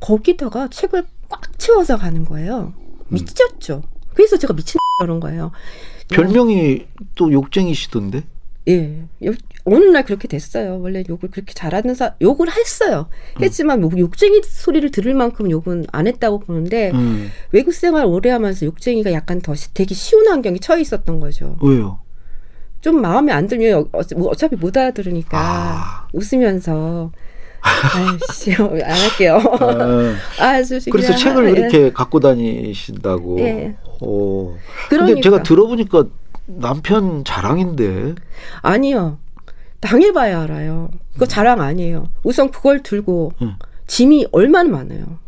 거기다가 0.00 0.68
책을 0.68 1.04
꽉 1.28 1.58
채워서 1.58 1.96
가는 1.96 2.24
거예요. 2.24 2.72
미쳤죠. 3.08 3.82
그래서 4.14 4.36
제가 4.36 4.54
미친 4.54 4.78
그런 5.00 5.20
거예요. 5.20 5.52
별명이 6.08 6.86
또 7.14 7.32
욕쟁이시던데. 7.32 8.24
예. 8.70 9.26
요- 9.26 9.34
어느 9.64 9.84
날 9.84 10.04
그렇게 10.04 10.26
됐어요. 10.28 10.80
원래 10.80 11.02
욕을 11.08 11.30
그렇게 11.30 11.52
잘하는 11.52 11.94
사, 11.94 12.14
욕을 12.22 12.48
했어요. 12.50 13.08
했지만 13.40 13.80
뭐 13.80 13.90
욕쟁이 13.98 14.40
소리를 14.42 14.90
들을 14.90 15.12
만큼 15.14 15.50
욕은 15.50 15.84
안 15.92 16.06
했다고 16.06 16.40
보는데 16.40 16.90
응. 16.94 17.30
외국 17.52 17.72
생활 17.74 18.06
오래 18.06 18.30
하면서 18.30 18.64
욕쟁이가 18.66 19.12
약간 19.12 19.40
더 19.40 19.54
시- 19.54 19.72
되게 19.74 19.94
쉬운 19.94 20.26
환경에 20.28 20.58
처해 20.58 20.80
있었던 20.80 21.20
거죠. 21.20 21.56
왜요? 21.62 22.00
좀 22.80 23.02
마음에 23.02 23.32
안 23.32 23.46
들면 23.46 23.88
어, 23.92 24.00
뭐 24.16 24.28
어차피 24.30 24.56
못 24.56 24.74
알아들으니까 24.76 25.38
아. 25.38 26.08
웃으면서 26.14 27.12
아이씨, 27.62 28.52
안 28.54 28.80
할게요. 28.80 29.38
아, 29.60 30.14
아, 30.42 30.62
그래서 30.90 31.14
책을 31.14 31.44
하- 31.44 31.48
예. 31.48 31.52
이렇게 31.52 31.92
갖고 31.92 32.18
다니신다고. 32.20 33.38
예. 33.40 33.76
오. 34.00 34.54
그러니까. 34.88 35.06
근데 35.14 35.20
제가 35.20 35.42
들어보니까 35.42 36.06
남편 36.58 37.24
자랑인데. 37.24 38.14
아니요. 38.62 39.18
당해봐야 39.80 40.42
알아요. 40.42 40.90
그거 41.14 41.26
자랑 41.26 41.60
아니에요. 41.60 42.08
우선 42.22 42.50
그걸 42.50 42.82
들고 42.82 43.32
음. 43.42 43.54
짐이 43.86 44.26
얼마나 44.32 44.68
많아요. 44.70 45.18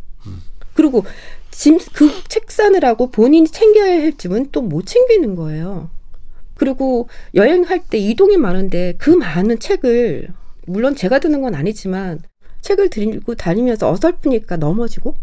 그리고 0.75 1.05
짐, 1.51 1.79
그책 1.93 2.51
사느라고 2.51 3.11
본인이 3.11 3.47
챙겨야 3.47 4.03
할 4.03 4.17
짐은 4.17 4.51
또 4.53 4.63
못 4.63 4.87
챙기는 4.87 5.35
거예요. 5.37 5.91
그리고 6.55 7.09
여행할 7.35 7.81
때 7.91 7.99
이동이 7.99 8.37
많은데 8.37 8.95
그 8.99 9.11
많은 9.11 9.59
책을, 9.59 10.29
물론 10.67 10.95
제가 10.97 11.19
드는 11.19 11.43
건 11.43 11.55
아니지만 11.55 12.21
책을 12.63 12.89
들고 12.91 13.35
다니면서 13.35 13.91
어설프니까 13.91 14.57
넘어지고 14.57 15.17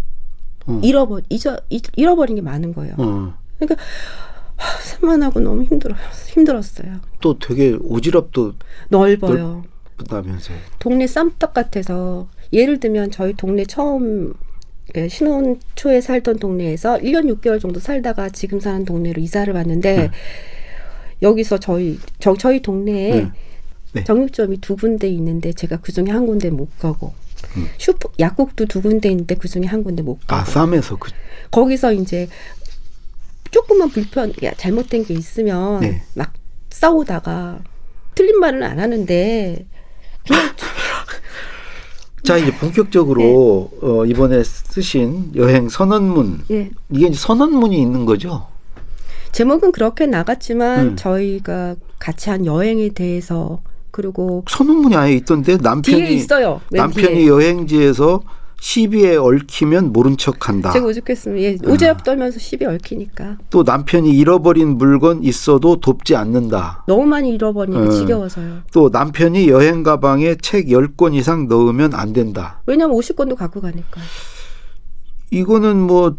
음. 0.67 0.83
잃어버, 0.83 1.21
잊어, 1.29 1.57
잊- 1.69 1.83
잃어버린 1.95 2.35
게 2.35 2.41
많은 2.41 2.73
거예요. 2.73 2.93
어. 2.97 3.33
산만하고 4.83 5.39
너무 5.39 5.63
힘들어요. 5.63 5.99
힘들었어요. 6.27 6.99
또 7.21 7.37
되게 7.39 7.77
오지랖도 7.77 8.53
넓어요. 8.89 9.63
나면서. 10.09 10.53
동네 10.79 11.07
쌈떡 11.07 11.53
같아서 11.53 12.27
예를 12.53 12.79
들면 12.79 13.11
저희 13.11 13.33
동네 13.33 13.65
처음 13.65 14.33
그 14.93 15.07
신혼 15.07 15.59
초에 15.75 16.01
살던 16.01 16.39
동네에서 16.39 16.97
1년 16.97 17.31
6개월 17.35 17.59
정도 17.61 17.79
살다가 17.79 18.29
지금 18.29 18.59
사는 18.59 18.85
동네로 18.85 19.21
이사를 19.21 19.53
왔는데 19.53 19.95
네. 19.97 20.11
여기서 21.21 21.59
저희 21.59 21.99
저, 22.19 22.33
저희 22.35 22.61
동네에 22.61 23.13
네. 23.13 23.31
네. 23.93 24.03
정육점이 24.03 24.61
두 24.61 24.75
군데 24.75 25.07
있는데 25.09 25.53
제가 25.53 25.77
그 25.77 25.91
중에 25.91 26.05
한 26.09 26.25
군데 26.25 26.49
못 26.49 26.77
가고 26.79 27.13
음. 27.57 27.67
슈퍼 27.77 28.09
약국도 28.19 28.65
두 28.65 28.81
군데 28.81 29.09
있는데 29.09 29.35
그 29.35 29.47
중에 29.47 29.65
한 29.65 29.83
군데 29.83 30.01
못 30.03 30.19
아, 30.27 30.37
가고 30.43 30.51
쌈에서 30.51 30.97
그. 30.97 31.11
거기서 31.51 31.93
이제 31.93 32.27
조금만 33.51 33.89
불편 33.89 34.33
야, 34.43 34.51
잘못된 34.55 35.05
게 35.05 35.13
있으면 35.13 35.79
네. 35.81 36.01
막 36.15 36.33
싸우다가 36.69 37.59
틀린 38.15 38.39
말은 38.39 38.61
안 38.63 38.79
하는데 38.79 39.65
자, 42.23 42.37
이제 42.37 42.51
본격적으로 42.57 43.21
네. 43.21 43.87
어, 43.87 44.05
이번에 44.05 44.43
쓰신 44.43 45.31
여행 45.35 45.69
선언문. 45.69 46.43
예. 46.51 46.69
이게 46.91 47.07
이제 47.07 47.17
선언문이 47.17 47.81
있는 47.81 48.05
거죠? 48.05 48.47
제목은 49.31 49.71
그렇게 49.71 50.05
나갔지만 50.05 50.79
음. 50.89 50.95
저희가 50.95 51.75
같이 51.97 52.29
한 52.29 52.45
여행에 52.45 52.89
대해서 52.89 53.61
그리고 53.91 54.43
선언문이 54.49 54.95
아예 54.95 55.13
있던데 55.13 55.57
남편이 55.57 56.25
남편이 56.71 57.15
뒤에. 57.15 57.27
여행지에서 57.27 58.21
시비에 58.61 59.15
얽히면 59.15 59.93
모른 59.93 60.17
척한다. 60.17 60.71
제가 60.71 60.85
오죽했으면 60.87 61.39
예, 61.39 61.57
아. 61.63 61.67
오지랖 61.67 62.03
떨면서 62.03 62.39
시비 62.39 62.65
얽히니까 62.65 63.37
또 63.49 63.63
남편이 63.63 64.11
잃어버린 64.11 64.77
물건 64.77 65.23
있어도 65.23 65.79
돕지 65.79 66.15
않는다. 66.15 66.83
너무 66.87 67.05
많이 67.05 67.29
잃어버리니까 67.31 67.83
음. 67.85 67.91
지겨워서요. 67.91 68.61
또 68.73 68.89
남편이 68.91 69.47
여행 69.49 69.83
가방에 69.83 70.35
책 70.35 70.67
10권 70.67 71.13
이상 71.15 71.47
넣으면 71.47 71.93
안 71.93 72.13
된다. 72.13 72.61
왜냐면 72.65 72.97
50권도 72.97 73.35
갖고 73.35 73.61
가니까. 73.61 74.01
이거는 75.31 75.77
뭐 75.77 76.17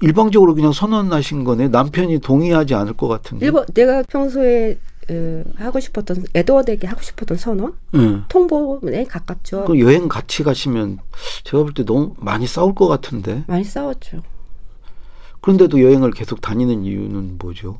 일방적으로 0.00 0.54
그냥 0.54 0.72
선언하신 0.72 1.44
거네. 1.44 1.68
남편이 1.68 2.20
동의하지 2.20 2.74
않을 2.74 2.94
것 2.94 3.08
같은데. 3.08 3.46
일본 3.46 3.64
내가 3.74 4.02
평소에 4.02 4.78
어, 5.08 5.42
하고 5.56 5.78
싶었던 5.80 6.24
에드워드에게 6.34 6.86
하고 6.86 7.00
싶었던 7.02 7.36
선언 7.36 7.74
응. 7.94 8.24
통보에 8.28 9.04
가깝죠. 9.04 9.64
그 9.66 9.78
여행 9.80 10.08
같이 10.08 10.42
가시면 10.42 10.98
제가 11.44 11.62
볼 11.62 11.72
때 11.74 11.84
너무 11.84 12.14
많이 12.18 12.46
싸울 12.46 12.74
것 12.74 12.88
같은데. 12.88 13.44
많이 13.46 13.62
싸웠죠. 13.64 14.22
그런데도 15.40 15.80
여행을 15.80 16.10
계속 16.10 16.40
다니는 16.40 16.84
이유는 16.84 17.36
뭐죠? 17.38 17.78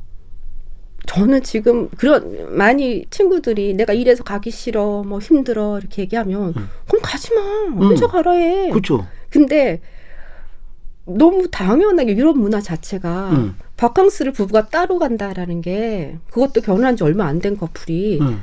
저는 1.05 1.43
지금 1.43 1.89
그런 1.89 2.55
많이 2.57 3.05
친구들이 3.09 3.73
내가 3.73 3.93
이래서 3.93 4.23
가기 4.23 4.51
싫어 4.51 5.03
뭐 5.05 5.19
힘들어 5.19 5.77
이렇게 5.79 6.01
얘기하면 6.01 6.53
음. 6.55 6.69
그럼 6.87 7.01
가지 7.01 7.33
마 7.33 7.41
혼자 7.77 8.07
가라 8.07 8.31
해. 8.33 8.69
그렇죠. 8.69 9.05
근데 9.29 9.79
너무 11.07 11.47
당연하게 11.49 12.17
유럽 12.17 12.37
문화 12.37 12.59
자체가 12.61 13.29
응. 13.31 13.55
바캉스를 13.77 14.33
부부가 14.33 14.67
따로 14.67 14.99
간다라는 14.99 15.61
게 15.61 16.17
그것도 16.29 16.61
결혼한 16.61 16.95
지 16.97 17.03
얼마 17.03 17.25
안 17.25 17.39
된 17.39 17.55
커플이 17.57 18.19
응. 18.21 18.39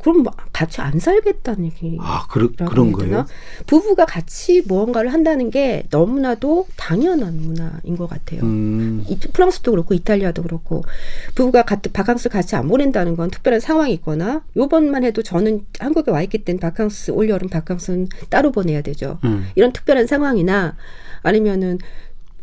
그럼 0.00 0.22
뭐 0.22 0.32
같이 0.52 0.80
안 0.80 0.98
살겠다는 0.98 1.64
얘기. 1.66 1.96
아, 2.00 2.26
그러, 2.28 2.48
그런? 2.68 2.92
거예요? 2.92 3.26
부부가 3.66 4.04
같이 4.06 4.62
무언가를 4.66 5.12
한다는 5.12 5.50
게 5.50 5.84
너무나도 5.90 6.66
당연한 6.76 7.40
문화인 7.40 7.96
것 7.96 8.08
같아요. 8.08 8.42
음, 8.42 9.04
이 9.08 9.18
프랑스도 9.18 9.72
그렇고 9.72 9.94
이탈리아도 9.94 10.42
그렇고 10.42 10.84
부부가 11.34 11.62
같은 11.62 11.92
바캉스 11.92 12.28
같이 12.28 12.54
안 12.54 12.68
보낸다는 12.68 13.16
건 13.16 13.30
특별한 13.30 13.60
상황이 13.60 13.92
있거나 13.94 14.42
요번만 14.56 15.04
해도 15.04 15.22
저는 15.22 15.66
한국에 15.78 16.10
와 16.10 16.22
있기 16.22 16.44
때문에 16.44 16.60
바캉스 16.60 17.10
올 17.10 17.28
여름 17.28 17.48
바캉스는 17.48 18.08
따로 18.30 18.52
보내야 18.52 18.82
되죠. 18.82 19.18
음. 19.24 19.48
이런 19.56 19.72
특별한 19.72 20.06
상황이나 20.06 20.76
아니면은 21.22 21.78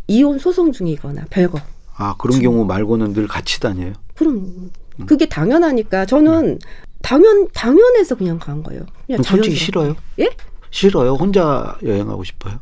이혼 0.07 0.39
소송 0.39 0.71
중이거나 0.71 1.25
별거. 1.29 1.59
아, 1.97 2.15
그런 2.17 2.41
경우 2.41 2.65
말고는 2.65 3.13
늘 3.13 3.27
같이 3.27 3.59
다녀요? 3.61 3.93
그럼 4.15 4.71
음. 4.99 5.05
그게 5.05 5.25
당연하니까 5.27 6.05
저는 6.05 6.59
당연 7.05 7.47
당연해서 7.53 8.15
그냥 8.15 8.39
간 8.39 8.63
거예요. 8.63 8.83
그냥 9.05 9.21
솔직히. 9.21 9.55
싫어요? 9.55 9.95
예? 10.19 10.29
싫어요? 10.71 11.13
혼자 11.13 11.77
여행하고 11.83 12.23
싶어요? 12.23 12.55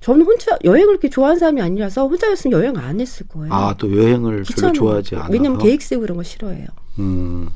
저는 0.00 0.24
혼자 0.24 0.56
여행을 0.64 0.86
그렇게 0.88 1.10
좋아하는 1.10 1.38
사람이 1.38 1.60
아니라서 1.60 2.08
혼자였으면 2.08 2.58
여행 2.58 2.76
안 2.78 2.98
했을 3.00 3.28
거예요. 3.28 3.52
아, 3.52 3.74
또 3.76 3.94
여행을 3.94 4.44
별로. 4.44 4.72
좋아하지 4.72 5.16
않아서? 5.16 5.30
왜냐면 5.32 5.58
계획 5.58 5.82
세우고 5.82 6.00
그런 6.02 6.16
거 6.16 6.22
싫어해요. 6.22 6.66
음. 7.00 7.50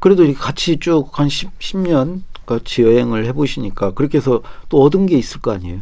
그래도 0.00 0.24
이렇게 0.24 0.38
같이 0.38 0.78
쭉한 0.78 1.28
10, 1.28 1.50
10 1.58 1.76
년 1.78 2.24
같이 2.46 2.82
여행을 2.82 3.26
해보시니까 3.26 3.92
그렇게 3.92 4.18
해서 4.18 4.42
또 4.70 4.82
얻은 4.82 5.04
게 5.06 5.16
있을 5.18 5.40
거 5.42 5.52
아니에요? 5.52 5.80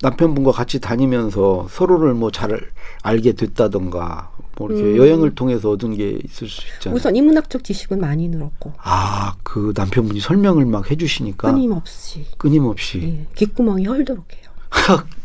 남편분과 0.00 0.52
같이 0.52 0.80
다니면서 0.80 1.66
서로를 1.70 2.14
뭐 2.14 2.30
잘 2.30 2.60
알게 3.02 3.32
됐다던가 3.32 4.30
뭐 4.56 4.68
이렇게 4.68 4.82
음. 4.82 4.96
여행을 4.96 5.34
통해서 5.34 5.70
얻은 5.70 5.96
게 5.96 6.18
있을 6.24 6.48
수 6.48 6.62
있잖아요. 6.74 6.96
우선 6.96 7.16
인문학적 7.16 7.64
지식은 7.64 8.00
많이 8.00 8.28
늘었고 8.28 8.72
아, 8.78 9.34
그 9.42 9.72
남편분이 9.76 10.20
설명을 10.20 10.66
막 10.66 10.90
해주시니까 10.90 11.50
끊임없이 11.50 12.26
끊임없이 12.38 13.00
예, 13.02 13.26
귓구멍이 13.34 13.86
헐도록 13.86 14.26
해요. 14.32 14.42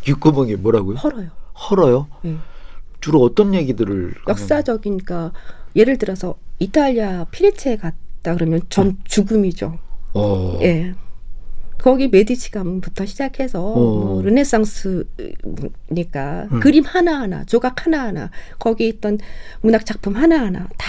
귓구멍이 0.02 0.56
뭐라고요? 0.56 0.98
헐어요. 0.98 1.30
헐어요? 1.70 2.08
예. 2.26 2.38
주로 3.02 3.22
어떤 3.22 3.54
얘기들을 3.54 4.16
역사적인 4.28 5.00
그러니까 5.00 5.38
예를 5.76 5.98
들어서 5.98 6.36
이탈리아 6.60 7.26
피레체에 7.26 7.78
갔다 7.78 8.34
그러면 8.34 8.62
전 8.70 8.98
죽음이죠. 9.06 9.78
어. 10.13 10.60
예. 10.62 10.94
거기 11.82 12.08
메디치 12.08 12.52
가문부터 12.52 13.06
시작해서 13.06 13.63
어. 13.63 13.76
뭐 13.76 14.22
르네상스니까 14.24 15.06
음. 16.52 16.60
그림 16.60 16.84
하나하나 16.84 17.44
조각 17.46 17.86
하나하나 17.86 18.32
거기 18.60 18.88
있던 18.88 19.20
문학 19.62 19.86
작품 19.86 20.16
하나하나 20.16 20.68
다 20.78 20.88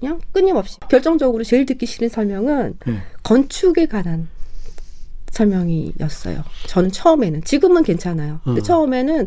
그냥 0.00 0.20
끊임없이 0.32 0.78
결정적으로 0.90 1.44
제일 1.44 1.66
듣기 1.66 1.86
싫은 1.86 2.08
설명은 2.08 2.74
예. 2.88 2.98
건축에 3.22 3.86
관한 3.86 4.28
설명이었어요. 5.30 6.42
저는 6.68 6.90
처음에는 6.92 7.42
지금은 7.44 7.82
괜찮아요. 7.82 8.40
근데 8.44 8.60
음. 8.60 8.62
처음에는 8.62 9.24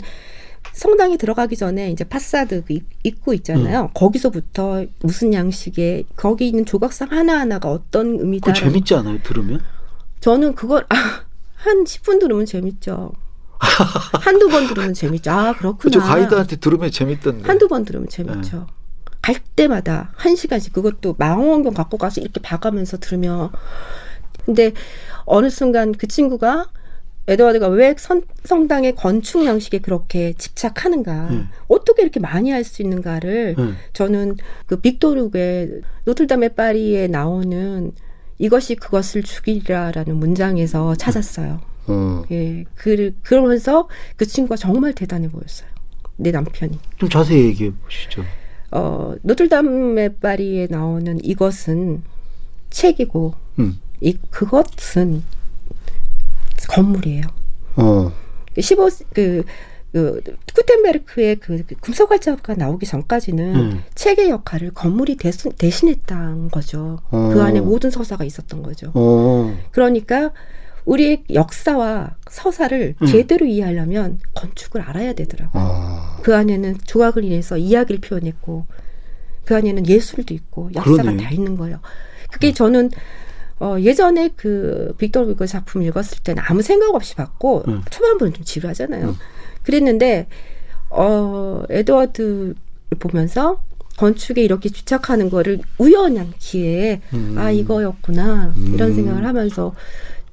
성당에 0.74 1.17
들어가기 1.17 1.58
전에 1.58 1.89
이제 1.91 2.04
파사드 2.04 2.63
그 2.65 2.74
입- 2.74 2.86
입구 3.04 3.34
있잖아요. 3.36 3.84
음. 3.84 3.88
거기서부터 3.93 4.86
무슨 5.02 5.34
양식의 5.34 6.06
거기 6.15 6.48
있는 6.48 6.65
조각상 6.65 7.12
하나하나가 7.12 7.70
어떤 7.72 8.20
의미다. 8.20 8.54
그거 8.54 8.65
재밌지 8.65 8.93
않아요? 8.96 9.17
들으면? 9.24 9.60
저는 10.19 10.56
그걸 10.56 10.86
아, 10.89 10.95
한 11.56 11.84
10분 11.84 12.19
들으면 12.19 12.45
재밌죠. 12.45 13.12
한두 13.60 14.49
번 14.49 14.67
들으면 14.67 14.93
재밌죠. 14.93 15.32
아, 15.32 15.53
그렇구나. 15.53 15.77
그저 15.77 15.99
가이드한테 15.99 16.58
들으면 16.58 16.91
재밌던데. 16.91 17.47
한두 17.47 17.67
번 17.67 17.86
들으면 17.86 18.08
재밌죠. 18.08 18.67
갈 19.21 19.36
때마다 19.56 20.12
한 20.15 20.36
시간씩 20.36 20.73
그것도 20.73 21.15
망원경 21.17 21.73
갖고 21.73 21.97
가서 21.97 22.21
이렇게 22.21 22.39
봐가면서 22.39 22.97
들으면 22.97 23.49
근데 24.45 24.71
어느 25.25 25.49
순간 25.49 25.91
그 25.91 26.08
친구가 26.08 26.69
에드워드가 27.27 27.67
왜 27.67 27.93
선- 27.97 28.21
성당의 28.45 28.95
건축 28.95 29.43
양식에 29.45 29.80
그렇게 29.80 30.32
집착하는가 30.38 31.27
음. 31.30 31.49
어떻게 31.67 32.03
이렇게 32.03 32.21
많이 32.21 32.51
할 32.51 32.63
수 32.63 32.82
있는가를 32.82 33.56
음. 33.58 33.75
저는 33.91 34.38
그 34.65 34.80
빅토르의 34.80 35.82
노틀담의 36.06 36.56
파리에 36.56 37.08
나오는 37.08 37.91
이것이 38.39 38.76
그것을 38.76 39.23
죽이라라는 39.23 40.15
문장에서 40.15 40.95
찾았어요. 40.95 41.60
어. 41.88 42.23
예, 42.32 42.65
그 42.76 43.13
그러면서 43.23 43.88
그 44.15 44.26
친구가 44.26 44.56
정말 44.58 44.93
대단해 44.93 45.30
보였어요. 45.30 45.69
내 46.17 46.32
남편이. 46.32 46.78
좀 46.97 47.10
자세히 47.10 47.45
얘기해 47.45 47.71
보시죠. 47.84 48.23
어, 48.71 49.15
노틀담의 49.21 50.15
파리에 50.17 50.67
나오는 50.69 51.23
이것은 51.23 52.04
책이고 52.69 53.34
음. 53.60 53.80
이 54.02 54.17
그것은 54.30 55.23
건물이에요. 56.69 57.23
어. 57.78 58.12
15, 58.60 58.89
그, 59.13 59.43
그, 59.98 60.22
구텐베르크의 60.54 61.38
그, 61.38 61.64
그 61.66 61.76
금속 61.82 62.12
활자가 62.12 62.54
나오기 62.54 62.86
전까지는 62.86 63.56
음. 63.56 63.84
책의 63.96 64.30
역할을 64.30 64.72
건물이 64.76 65.16
대신, 65.18 65.52
대신했던 65.54 66.50
거죠. 66.50 67.00
어. 67.10 67.32
그 67.34 67.42
안에 67.42 67.62
모든 67.62 67.90
서사가 67.90 68.24
있었던 68.24 68.62
거죠. 68.62 68.92
어. 68.94 69.58
그러니까 69.72 70.32
우리의 70.86 71.24
역사와 71.34 72.16
서사를 72.30 72.96
음. 73.02 73.08
제대로 73.08 73.48
이해하려면 73.48 74.20
건축을 74.36 74.82
알아야 74.82 75.14
되더라고요. 75.14 75.64
아. 75.66 76.20
그 76.22 76.36
안에는 76.36 76.78
조각을 76.86 77.24
인해서 77.24 77.58
이야기를 77.58 78.00
표현했고 78.02 78.68
그 79.46 79.56
안에는 79.56 79.88
예술도 79.88 80.34
있고 80.36 80.70
역사가 80.76 81.02
그러네. 81.02 81.24
다 81.24 81.32
있는 81.32 81.58
거예요. 81.58 81.80
그게 82.32 82.54
저는 82.54 82.92
어, 83.60 83.78
예전에 83.80 84.30
그 84.36 84.94
빅토르 85.00 85.32
위고 85.32 85.48
작품 85.48 85.82
읽었을 85.82 86.20
때는 86.24 86.44
아무 86.46 86.62
생각 86.62 86.94
없이 86.94 87.16
봤고 87.16 87.64
음. 87.68 87.82
초반부는 87.90 88.34
좀 88.34 88.44
지루하잖아요. 88.44 89.08
음. 89.08 89.16
그랬는데 89.67 90.27
어, 90.89 91.62
에드워드를 91.69 92.56
보면서 92.99 93.62
건축에 93.97 94.41
이렇게 94.41 94.69
집착하는 94.69 95.30
거를 95.30 95.60
우연한 95.77 96.34
기회에 96.39 97.01
음. 97.13 97.36
아 97.38 97.51
이거였구나 97.51 98.53
이런 98.73 98.91
음. 98.91 98.95
생각을 98.95 99.25
하면서 99.25 99.73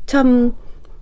참 0.06 0.54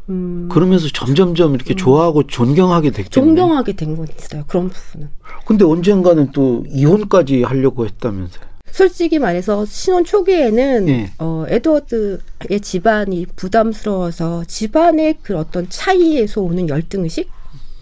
음, 0.08 0.48
그러면서 0.50 0.88
점점점 0.92 1.54
이렇게 1.54 1.74
좋아하고 1.76 2.26
존경하게 2.26 2.90
됐겠네. 2.90 3.10
존경하게 3.10 3.72
된 3.74 3.96
건 3.96 4.06
있어요. 4.18 4.44
그런 4.48 4.68
부분은. 4.70 5.08
근데 5.46 5.64
언젠가는 5.64 6.30
또 6.32 6.64
이혼까지 6.70 7.42
하려고 7.42 7.84
했다면서요. 7.84 8.44
솔직히 8.70 9.18
말해서 9.18 9.64
신혼 9.66 10.04
초기에는 10.04 10.88
예. 10.88 11.10
어, 11.18 11.44
에드워드의 11.48 12.60
집안이 12.62 13.26
부담스러워서 13.36 14.44
집안의 14.46 15.18
그 15.22 15.36
어떤 15.36 15.68
차이에서 15.68 16.40
오는 16.40 16.68
열등의식 16.68 17.28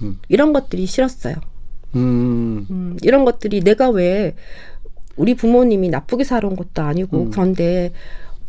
음. 0.02 0.18
이런 0.28 0.52
것들이 0.52 0.86
싫었어요. 0.86 1.34
음. 1.96 2.66
음, 2.70 2.96
이런 3.02 3.24
것들이 3.24 3.60
내가 3.60 3.90
왜 3.90 4.34
우리 5.16 5.34
부모님이 5.34 5.88
나쁘게 5.88 6.24
살아온 6.24 6.56
것도 6.56 6.82
아니고 6.82 7.24
음. 7.24 7.30
그런데 7.30 7.92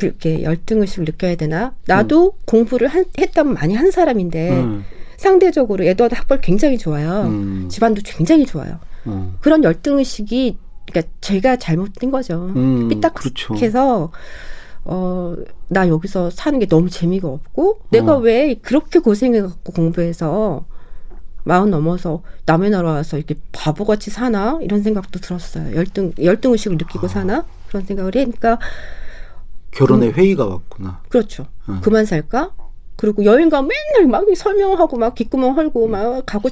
이렇게 0.01 0.43
열등의식을 0.43 1.05
느껴야 1.05 1.35
되나? 1.35 1.75
나도 1.85 2.33
공부를 2.45 2.87
한, 2.87 3.05
했다면 3.17 3.53
많이 3.53 3.75
한 3.75 3.91
사람인데 3.91 4.51
음. 4.51 4.83
상대적으로 5.17 5.83
에드워드 5.83 6.15
학벌 6.15 6.41
굉장히 6.41 6.77
좋아요. 6.77 7.23
음. 7.23 7.67
집안도 7.69 8.01
굉장히 8.03 8.45
좋아요. 8.45 8.79
어. 9.05 9.35
그런 9.41 9.63
열등의식이 9.63 10.57
그러니까 10.89 11.13
제가 11.21 11.57
잘못된 11.57 12.11
거죠. 12.11 12.51
음, 12.55 12.89
삐딱해서 12.89 14.11
어, 14.83 15.35
나 15.67 15.87
여기서 15.87 16.31
사는 16.31 16.57
게 16.59 16.65
너무 16.65 16.89
재미가 16.89 17.27
없고 17.27 17.81
내가 17.91 18.15
어. 18.15 18.19
왜 18.19 18.55
그렇게 18.55 18.99
고생해 18.99 19.41
갖고 19.41 19.73
공부해서 19.73 20.65
마흔 21.43 21.71
넘어서 21.71 22.23
남의 22.45 22.69
나라 22.69 22.91
와서 22.91 23.17
이렇게 23.17 23.35
바보같이 23.51 24.11
사나 24.11 24.59
이런 24.61 24.83
생각도 24.83 25.19
들었어요. 25.19 25.75
열등 25.75 26.13
열등 26.21 26.51
의식을 26.51 26.77
느끼고 26.77 27.07
아. 27.07 27.09
사나 27.09 27.45
그런 27.67 27.83
생각을 27.85 28.15
해. 28.15 28.25
그러니까 28.25 28.59
결혼에 29.71 30.09
회의가 30.09 30.45
왔구나. 30.45 31.01
그렇죠. 31.09 31.47
음. 31.69 31.79
그만 31.81 32.05
살까? 32.05 32.51
그리고 32.97 33.25
여행 33.25 33.49
가면 33.49 33.67
맨날 33.67 34.07
막 34.07 34.25
설명하고 34.35 34.97
막 34.97 35.15
귓구멍 35.15 35.57
헐고 35.57 35.87
막 35.87 36.25
가고 36.25 36.49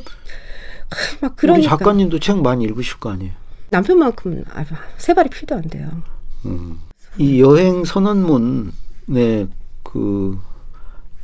막 1.21 1.33
우리 1.33 1.35
그러니까 1.35 1.69
작가님도 1.69 2.19
책 2.19 2.41
많이 2.41 2.63
읽으실 2.63 2.99
거 2.99 3.11
아니에요. 3.11 3.33
남편만큼 3.69 4.43
아, 4.51 4.65
세 4.97 5.13
발이 5.13 5.29
필요도 5.29 5.55
안 5.55 5.61
돼요. 5.63 5.89
음. 6.45 6.79
이 7.17 7.41
여행 7.41 7.83
선언문에 7.83 9.47
그 9.83 10.39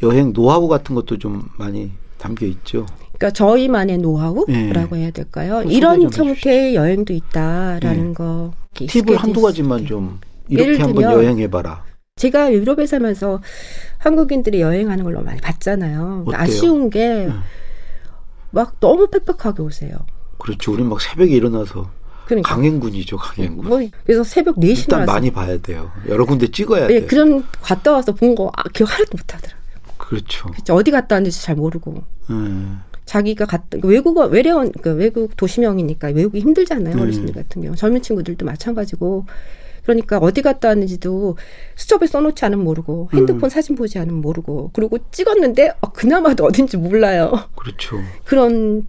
여행 0.04 0.34
노하우 0.34 0.68
같은 0.68 0.94
것도 0.94 1.18
좀 1.18 1.50
많이 1.58 1.92
담겨 2.18 2.46
있죠. 2.46 2.86
그러니까 3.18 3.32
저희만의 3.32 3.98
노하우라고 4.00 4.98
예. 4.98 5.02
해야 5.02 5.12
될까요? 5.12 5.62
좀 5.64 5.72
이런 5.72 6.14
형태의 6.14 6.76
여행도 6.76 7.14
있다라는 7.14 8.10
예. 8.10 8.14
거. 8.14 8.52
팁을 8.74 9.16
한두 9.16 9.40
수 9.40 9.46
가지만. 9.46 9.86
좀 9.86 10.20
이렇게 10.50 10.70
예를 10.70 10.82
한번 10.84 10.96
들면 11.04 11.12
여행해봐라. 11.14 11.84
제가 12.18 12.54
유럽에 12.54 12.86
살면서 12.86 13.42
한국인들이 13.98 14.62
여행하는 14.62 15.04
걸 15.04 15.14
너무 15.14 15.26
많이 15.26 15.42
봤잖아요. 15.42 16.26
어때요? 16.28 16.40
아쉬운 16.42 16.90
게막 16.90 17.36
예. 18.56 18.62
너무 18.80 19.08
빽빽하게 19.08 19.62
오세요. 19.62 19.98
그렇죠. 20.38 20.74
우리 20.74 20.84
막 20.84 21.02
새벽에 21.02 21.34
일어나서 21.34 21.90
그러니까 22.26 22.54
강행군이죠, 22.54 23.18
강행군. 23.18 23.68
뭐 23.68 23.80
그래서 24.04 24.24
새벽 24.24 24.58
4시나 24.58 24.78
일단 24.78 25.00
와서 25.02 25.12
많이 25.12 25.32
봐야 25.32 25.58
돼요. 25.58 25.92
여러 26.08 26.26
군데 26.26 26.48
찍어야 26.48 26.86
예, 26.90 27.02
돼. 27.02 27.06
그런 27.06 27.46
갔다 27.62 27.92
와서 27.94 28.14
본거 28.14 28.52
아, 28.56 28.64
기억 28.74 28.92
하나도 28.92 29.18
못 29.18 29.34
하더라고요. 29.34 29.66
그렇죠. 29.98 30.50
그치, 30.52 30.72
어디 30.72 30.92
갔다 30.92 31.16
왔는지 31.16 31.42
잘 31.42 31.56
모르고 31.56 32.04
예. 32.32 32.34
자기가 33.06 33.46
갔다 33.46 33.78
그 33.80 33.88
외국어 33.88 34.26
외래원 34.26 34.72
그 34.82 34.94
외국 34.96 35.36
도시명이니까 35.38 36.10
외국이 36.10 36.40
힘들잖아요 36.40 36.96
음. 36.96 37.00
어르신들 37.02 37.34
같은 37.34 37.62
경우 37.62 37.76
젊은 37.76 38.02
친구들도 38.02 38.46
마찬가지고 38.46 39.26
그러니까 39.84 40.18
어디 40.18 40.42
갔다 40.42 40.70
왔는지도 40.70 41.38
수첩에 41.76 42.08
써놓지 42.08 42.44
않으면 42.46 42.64
모르고 42.66 43.10
핸드폰 43.14 43.50
사진 43.52 43.76
보지 43.76 44.00
않으면 44.00 44.22
모르고 44.22 44.72
그리고 44.74 44.98
찍었는데 45.12 45.74
어, 45.82 45.92
그나마도 45.92 46.46
어딘지 46.46 46.78
몰라요 46.78 47.32
그렇죠. 47.56 48.00
그런 48.24 48.88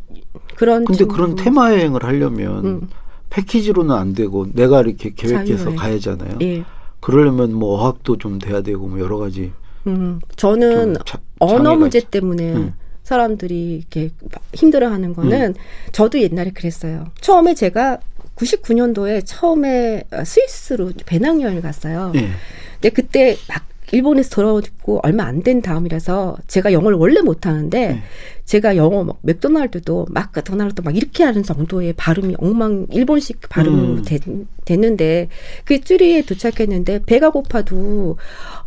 그런 0.57 0.85
근데 0.87 0.99
친구. 0.99 1.15
그런 1.15 1.35
테마 1.37 1.73
여행을 1.75 2.03
하려면 2.03 2.65
음. 2.65 2.89
패키지로는 3.29 3.95
안 3.95 4.15
되고 4.15 4.47
내가 4.53 4.81
이렇게 4.81 5.13
계획해서. 5.15 5.75
가야잖아요. 5.75 6.39
예. 6.41 6.65
그러려면 7.01 7.53
뭐 7.53 7.79
어학도 7.79 8.17
좀 8.17 8.39
돼야 8.39 8.63
되고 8.63 8.87
뭐 8.87 8.99
여러 9.01 9.19
가지 9.19 9.53
음, 9.87 10.19
저는 10.37 10.95
좀 10.95 11.03
자- 11.05 11.21
언어 11.41 11.77
문제 11.77 11.99
있- 11.99 12.11
때문에 12.11 12.55
음. 12.55 12.73
사람들이 13.07 13.77
이렇게 13.77 14.11
힘들어하는 14.53 15.14
거는 15.14 15.55
저도 15.92 16.21
옛날에 16.21 16.51
그랬어요. 16.51 17.07
처음에 17.21 17.55
제가 17.55 17.99
99년도에 18.35 19.23
처음에 19.25 20.03
어, 20.12 20.25
스위스로 20.25 20.90
배낭여행을 21.07 21.62
갔어요. 21.62 22.11
예. 22.16 22.29
근데 22.75 22.90
그때 22.90 23.37
막 23.49 23.64
일본에서 23.92 24.31
돌아오고 24.31 24.99
얼마 25.05 25.23
안 25.27 25.45
된 25.45 25.62
다음이라서 25.62 26.38
제가 26.49 26.73
영어를 26.73 26.99
원래 26.99 27.21
못하는데 27.21 27.88
네. 27.90 28.03
제가 28.45 28.75
영어 28.77 29.05
막 29.05 29.19
맥도날드도 29.23 30.09
마크 30.11 30.42
도날드 30.42 30.81
막 30.81 30.97
이렇게 30.97 31.23
하는 31.23 31.45
정도의 31.45 31.92
발음이 31.92 32.35
엉망 32.38 32.87
일본식 32.90 33.49
발음으로 33.49 33.87
음. 33.99 34.03
되- 34.03 34.19
됐는데 34.64 35.29
그 35.64 35.81
쭈리에 35.81 36.23
도착했는데 36.23 37.03
배가 37.07 37.31
고파도 37.31 38.16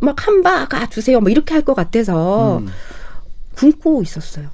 막 0.00 0.26
한바가 0.26 0.88
주세요 0.88 1.20
뭐 1.20 1.28
이렇게 1.28 1.52
할 1.52 1.62
것 1.62 1.74
같아서 1.74 2.60
음. 2.60 2.68
굶고 3.60 4.02
있었어요. 4.02 4.48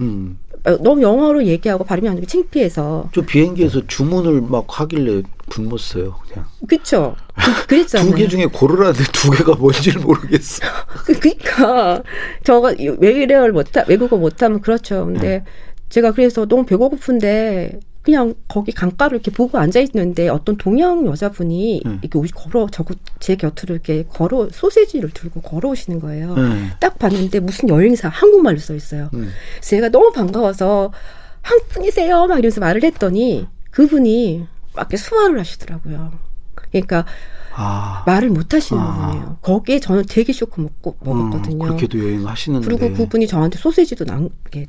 음. 0.00 0.38
어, 0.64 0.76
너무 0.78 1.02
영어로 1.02 1.44
얘기하고 1.44 1.84
발음이 1.84 2.08
안 2.08 2.14
되고 2.14 2.26
창피해서 2.26 3.10
저 3.14 3.20
비행기에서 3.22 3.86
주문을 3.86 4.40
막 4.40 4.64
하길래 4.68 5.22
굶었어요. 5.50 6.16
그냥 6.26 6.46
그쵸 6.66 7.16
그, 7.34 7.66
그랬잖아요. 7.66 8.10
두 8.10 8.16
개 8.16 8.26
중에 8.28 8.46
고르라는데 8.46 9.04
두 9.12 9.30
개가 9.30 9.56
뭔지를 9.56 10.00
모르겠어. 10.00 10.62
그- 11.04 11.18
그러니까 11.20 12.02
저가 12.44 12.74
외래어를 12.98 13.52
못하 13.52 13.84
외국어 13.88 14.16
못하면 14.16 14.60
그렇죠. 14.60 15.04
근데 15.06 15.20
네. 15.28 15.44
제가 15.90 16.12
그래서 16.12 16.46
너무 16.46 16.64
배고픈데 16.64 17.78
그냥 18.04 18.34
거기 18.48 18.70
강가를 18.70 19.16
이렇게 19.16 19.30
보고 19.30 19.56
앉아 19.56 19.80
있는데 19.80 20.28
어떤 20.28 20.58
동양 20.58 21.06
여자분이 21.06 21.82
음. 21.86 21.98
이렇게 22.02 22.18
오시 22.18 22.32
걸어 22.34 22.68
저거 22.70 22.94
제 23.18 23.34
곁으로 23.34 23.74
이렇게 23.74 24.04
걸어 24.04 24.46
소세지를 24.52 25.10
들고 25.10 25.40
걸어오시는 25.40 26.00
거예요. 26.00 26.34
네. 26.34 26.70
딱 26.80 26.98
봤는데 26.98 27.40
무슨 27.40 27.70
여행사 27.70 28.08
한국말로 28.08 28.58
써 28.58 28.74
있어요. 28.74 29.08
음. 29.14 29.30
제가 29.62 29.88
너무 29.88 30.12
반가워서 30.12 30.92
한분이세요 31.40 32.26
막 32.26 32.38
이러면서 32.38 32.60
말을 32.60 32.84
했더니 32.84 33.46
그분이 33.70 34.46
막 34.74 34.82
이렇게 34.82 34.98
수화를 34.98 35.40
하시더라고요. 35.40 36.12
그러니까 36.54 37.06
아. 37.54 38.02
말을 38.06 38.28
못 38.28 38.52
하시는 38.52 38.82
아. 38.82 39.08
분이에요. 39.08 39.38
거기에 39.40 39.80
저는 39.80 40.04
되게 40.10 40.34
쇼크 40.34 40.60
먹고 40.60 40.96
먹었거든요. 41.00 41.56
음, 41.56 41.68
그렇게도 41.68 41.98
여행하시는데. 41.98 42.66
그리고 42.66 42.92
그분이 42.92 43.26
저한테 43.28 43.58
소세지도 43.58 44.04
나, 44.04 44.18
이렇게 44.18 44.66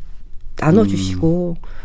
나눠주시고. 0.57 1.57
그 1.61 1.84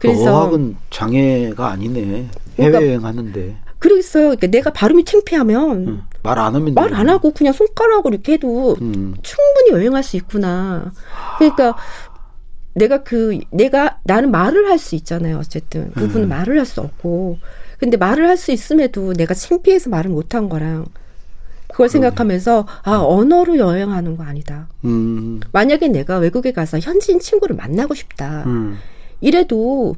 그래서 0.00 0.34
어학은 0.34 0.76
장애가 0.90 1.68
아니네. 1.72 2.28
그러니까 2.56 2.78
해외 2.78 2.88
여행 2.88 3.04
하는데. 3.04 3.56
그러겠어요. 3.78 4.24
그러니까 4.24 4.46
내가 4.48 4.70
발음이 4.72 5.04
창피하면 5.04 5.88
음. 5.88 6.02
말안 6.22 6.54
하면 6.54 6.74
말안 6.74 7.08
하고 7.08 7.30
그냥 7.32 7.52
손가락으로 7.52 8.14
이렇게 8.14 8.34
해도 8.34 8.76
음. 8.80 9.14
충분히 9.22 9.70
여행할 9.70 10.02
수 10.02 10.16
있구나. 10.16 10.92
그러니까 11.38 11.76
내가 12.74 13.02
그 13.02 13.38
내가 13.50 13.98
나는 14.04 14.30
말을 14.30 14.68
할 14.68 14.78
수 14.78 14.94
있잖아요. 14.96 15.38
어쨌든 15.38 15.90
그분은 15.92 16.26
음. 16.26 16.28
말을 16.28 16.58
할 16.58 16.66
수 16.66 16.80
없고 16.80 17.38
근데 17.78 17.96
말을 17.96 18.28
할 18.28 18.36
수 18.36 18.52
있음에도 18.52 19.12
내가 19.14 19.32
창피해서 19.34 19.88
말을 19.90 20.10
못한 20.10 20.48
거랑 20.48 20.86
그걸 21.68 21.88
생각하면서 21.88 22.66
아 22.82 22.96
언어로 22.98 23.56
여행하는 23.58 24.16
거 24.16 24.24
아니다. 24.24 24.68
음. 24.84 25.40
만약에 25.52 25.88
내가 25.88 26.18
외국에 26.18 26.52
가서 26.52 26.78
현지인 26.78 27.20
친구를 27.20 27.56
만나고 27.56 27.94
싶다. 27.94 28.42
음. 28.46 28.78
이래도 29.20 29.96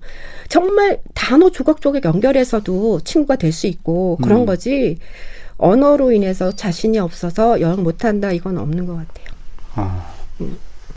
정말 0.48 1.00
단어 1.14 1.50
조각 1.50 1.80
조각 1.80 2.04
연결해서도 2.04 3.00
친구가 3.00 3.36
될 3.36 3.52
수 3.52 3.66
있고 3.66 4.18
그런 4.22 4.40
음. 4.40 4.46
거지 4.46 4.98
언어로 5.58 6.12
인해서 6.12 6.50
자신이 6.52 6.98
없어서 6.98 7.60
여행 7.60 7.82
못한다 7.82 8.32
이건 8.32 8.58
없는 8.58 8.86
것 8.86 8.94
같아요. 8.96 9.26
아. 9.74 10.12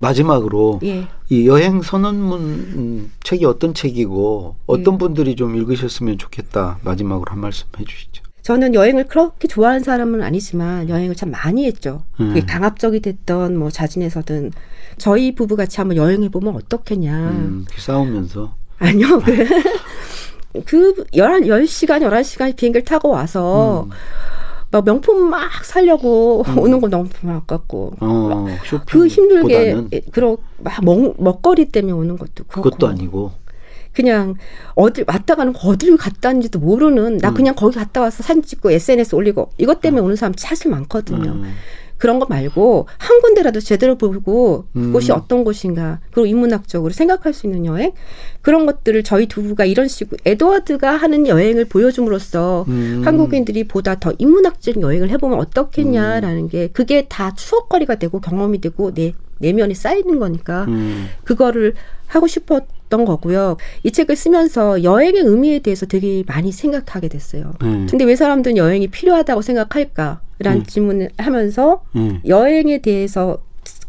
마지막으로 0.01 0.79
예. 0.83 1.07
이 1.29 1.47
여행 1.47 1.81
선언문 1.81 2.41
음, 2.41 3.11
책이 3.23 3.45
어떤 3.45 3.73
책이고 3.73 4.55
어떤 4.65 4.93
예. 4.95 4.97
분들이 4.97 5.35
좀 5.35 5.55
읽으셨으면 5.55 6.17
좋겠다. 6.17 6.79
마지막으로 6.83 7.31
한 7.31 7.39
말씀 7.39 7.67
해주시죠. 7.79 8.23
저는 8.45 8.75
여행을 8.75 9.05
그렇게 9.05 9.47
좋아하는 9.47 9.79
사람은 9.79 10.21
아니지만 10.21 10.87
여행을 10.87 11.15
참 11.15 11.31
많이 11.31 11.65
했죠. 11.65 12.03
음. 12.19 12.27
그게 12.27 12.41
강압적이 12.41 12.99
됐던 12.99 13.57
뭐 13.57 13.71
자진해서든 13.71 14.51
저희 14.99 15.33
부부 15.33 15.55
같이 15.55 15.77
한번 15.77 15.97
여행해 15.97 16.29
보면 16.29 16.53
어떻겠냐. 16.55 17.17
음, 17.17 17.65
싸우면서. 17.75 18.53
아니요. 18.77 19.19
그, 19.25 19.47
그 20.63 21.05
11, 21.15 21.47
10시간, 21.47 22.03
11시간 22.03 22.55
비행기를 22.55 22.85
타고 22.85 23.09
와서 23.09 23.87
음. 23.87 23.89
막 24.69 24.85
명품 24.85 25.27
막 25.27 25.65
사려고 25.65 26.43
음. 26.47 26.59
오는 26.59 26.79
거 26.79 26.87
너무 26.87 27.09
아깝고. 27.23 27.93
어. 27.99 28.45
그 28.85 29.07
힘들게 29.07 30.01
그런 30.11 30.37
막 30.59 30.85
먹, 30.85 31.15
먹거리 31.17 31.71
때문에 31.71 31.93
오는 31.93 32.15
것도 32.15 32.43
그렇고 32.47 32.69
그것도 32.69 32.87
아니고. 32.89 33.31
그냥 33.95 34.35
어딜 34.75 35.05
왔다 35.07 35.35
가는 35.35 35.53
거 35.53 35.69
어디를 35.69 35.97
갔다 35.97 36.29
왔는지도 36.29 36.59
모르는 36.59 37.17
나 37.17 37.29
음. 37.29 37.33
그냥 37.33 37.55
거기 37.55 37.75
갔다 37.77 38.01
와서 38.01 38.21
사진 38.21 38.43
찍고 38.43 38.71
SNS 38.71 39.15
올리고 39.15 39.51
이것 39.57 39.81
때문에 39.81 40.01
오는 40.01 40.15
사람 40.15 40.33
사실 40.37 40.69
많거든요. 40.69 41.31
음. 41.31 41.53
그런 41.97 42.19
거 42.19 42.25
말고 42.27 42.87
한 42.97 43.21
군데라도 43.21 43.61
제대로 43.61 43.95
보고 43.95 44.65
음. 44.75 44.87
그곳이 44.87 45.13
어떤 45.13 45.45
곳인가 45.45 46.01
그리고 46.11 46.25
인문학적으로 46.27 46.91
생각할 46.91 47.33
수 47.33 47.47
있는 47.47 47.65
여행 47.65 47.93
그런 48.41 48.65
것들을 48.65 49.01
저희 49.03 49.27
두부가 49.27 49.63
이런 49.63 49.87
식으로 49.87 50.17
에드워드가 50.25 50.97
하는 50.97 51.25
여행을 51.25 51.65
보여줌으로써 51.65 52.65
음. 52.67 53.01
한국인들이 53.05 53.63
보다 53.65 53.97
더 53.97 54.11
인문학적인 54.17 54.81
여행을 54.81 55.09
해보면 55.09 55.39
어떻겠냐라는 55.39 56.49
게 56.49 56.67
그게 56.67 57.07
다 57.07 57.33
추억거리가 57.33 57.95
되고 57.95 58.19
경험이 58.19 58.59
되고 58.59 58.93
내 58.93 59.13
내면에 59.39 59.73
쌓이는 59.73 60.19
거니까 60.19 60.65
음. 60.65 61.07
그거를 61.23 61.73
하고 62.07 62.27
싶었 62.27 62.74
던 62.89 63.05
거고요. 63.05 63.57
이 63.83 63.91
책을 63.91 64.15
쓰면서 64.15 64.83
여행의 64.83 65.21
의미에 65.21 65.59
대해서 65.59 65.85
되게 65.85 66.23
많이 66.27 66.51
생각하게 66.51 67.07
됐어요. 67.07 67.53
네. 67.61 67.85
근데 67.89 68.03
왜 68.05 68.15
사람들은 68.15 68.57
여행이 68.57 68.87
필요하다고 68.89 69.41
생각할까 69.41 70.21
라는 70.39 70.59
음. 70.61 70.63
질문을 70.65 71.09
하면서 71.17 71.83
음. 71.95 72.19
여행에 72.27 72.79
대해서 72.79 73.39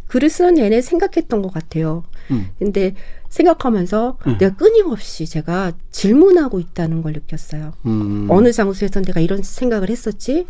글을 0.06 0.30
쓰는 0.30 0.54
내내 0.54 0.80
생각했던 0.80 1.42
것 1.42 1.52
같아요. 1.52 2.04
음. 2.30 2.48
근데 2.58 2.94
생각하면서 3.28 4.18
음. 4.26 4.38
내가 4.38 4.54
끊임없이 4.56 5.26
제가 5.26 5.72
질문하고 5.90 6.60
있다는 6.60 7.02
걸 7.02 7.12
느꼈어요. 7.12 7.72
음. 7.86 8.26
어느 8.30 8.52
장소에서 8.52 9.02
내가 9.02 9.20
이런 9.20 9.42
생각을 9.42 9.90
했었지? 9.90 10.46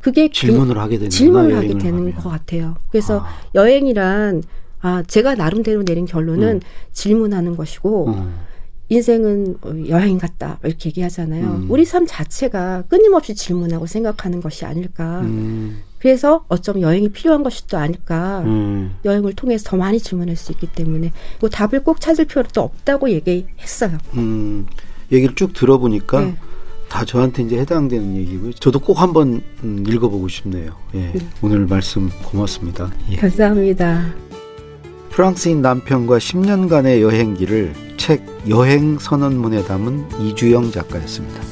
그게 0.00 0.26
그- 0.26 0.32
질문을 0.34 0.76
하게 0.78 0.96
되는 0.96 1.10
질문을 1.10 1.56
하게 1.56 1.78
되는 1.78 2.12
것 2.14 2.28
같아요. 2.28 2.74
그래서 2.90 3.20
아. 3.20 3.28
여행이란 3.54 4.42
아 4.82 5.02
제가 5.06 5.34
나름대로 5.36 5.84
내린 5.84 6.04
결론은 6.04 6.56
음. 6.56 6.60
질문하는 6.92 7.56
것이고 7.56 8.10
어. 8.10 8.34
인생은 8.88 9.56
어, 9.62 9.74
여행 9.88 10.18
같다 10.18 10.58
이렇게 10.64 10.90
얘기하잖아요. 10.90 11.44
음. 11.44 11.66
우리 11.70 11.84
삶 11.84 12.04
자체가 12.06 12.82
끊임없이 12.88 13.34
질문하고 13.34 13.86
생각하는 13.86 14.40
것이 14.40 14.66
아닐까. 14.66 15.20
음. 15.20 15.82
그래서 15.98 16.44
어쩌면 16.48 16.82
여행이 16.82 17.10
필요한 17.10 17.42
것이 17.42 17.66
또 17.68 17.78
아닐까. 17.78 18.42
음. 18.44 18.96
여행을 19.04 19.34
통해서 19.34 19.70
더 19.70 19.76
많이 19.76 20.00
질문할 20.00 20.36
수 20.36 20.52
있기 20.52 20.66
때문에 20.66 21.12
그 21.40 21.48
답을 21.48 21.84
꼭 21.84 22.00
찾을 22.00 22.26
필요도 22.26 22.60
없다고 22.60 23.08
얘기했어요. 23.10 23.96
음. 24.14 24.66
얘기를 25.12 25.34
쭉 25.36 25.52
들어보니까 25.52 26.20
네. 26.20 26.36
다 26.88 27.04
저한테 27.04 27.44
이제 27.44 27.58
해당되는 27.58 28.16
얘기고요. 28.16 28.52
저도 28.54 28.78
꼭 28.78 29.00
한번 29.00 29.42
음, 29.62 29.84
읽어보고 29.88 30.28
싶네요. 30.28 30.72
예. 30.94 31.12
네. 31.12 31.26
오늘 31.40 31.66
말씀 31.66 32.10
고맙습니다. 32.24 32.90
예. 33.10 33.16
감사합니다. 33.16 34.31
프랑스인 35.12 35.60
남편과 35.60 36.16
10년간의 36.16 37.02
여행기를 37.02 37.74
책 37.98 38.24
여행 38.48 38.98
선언문에 38.98 39.62
담은 39.64 40.06
이주영 40.18 40.70
작가였습니다. 40.70 41.51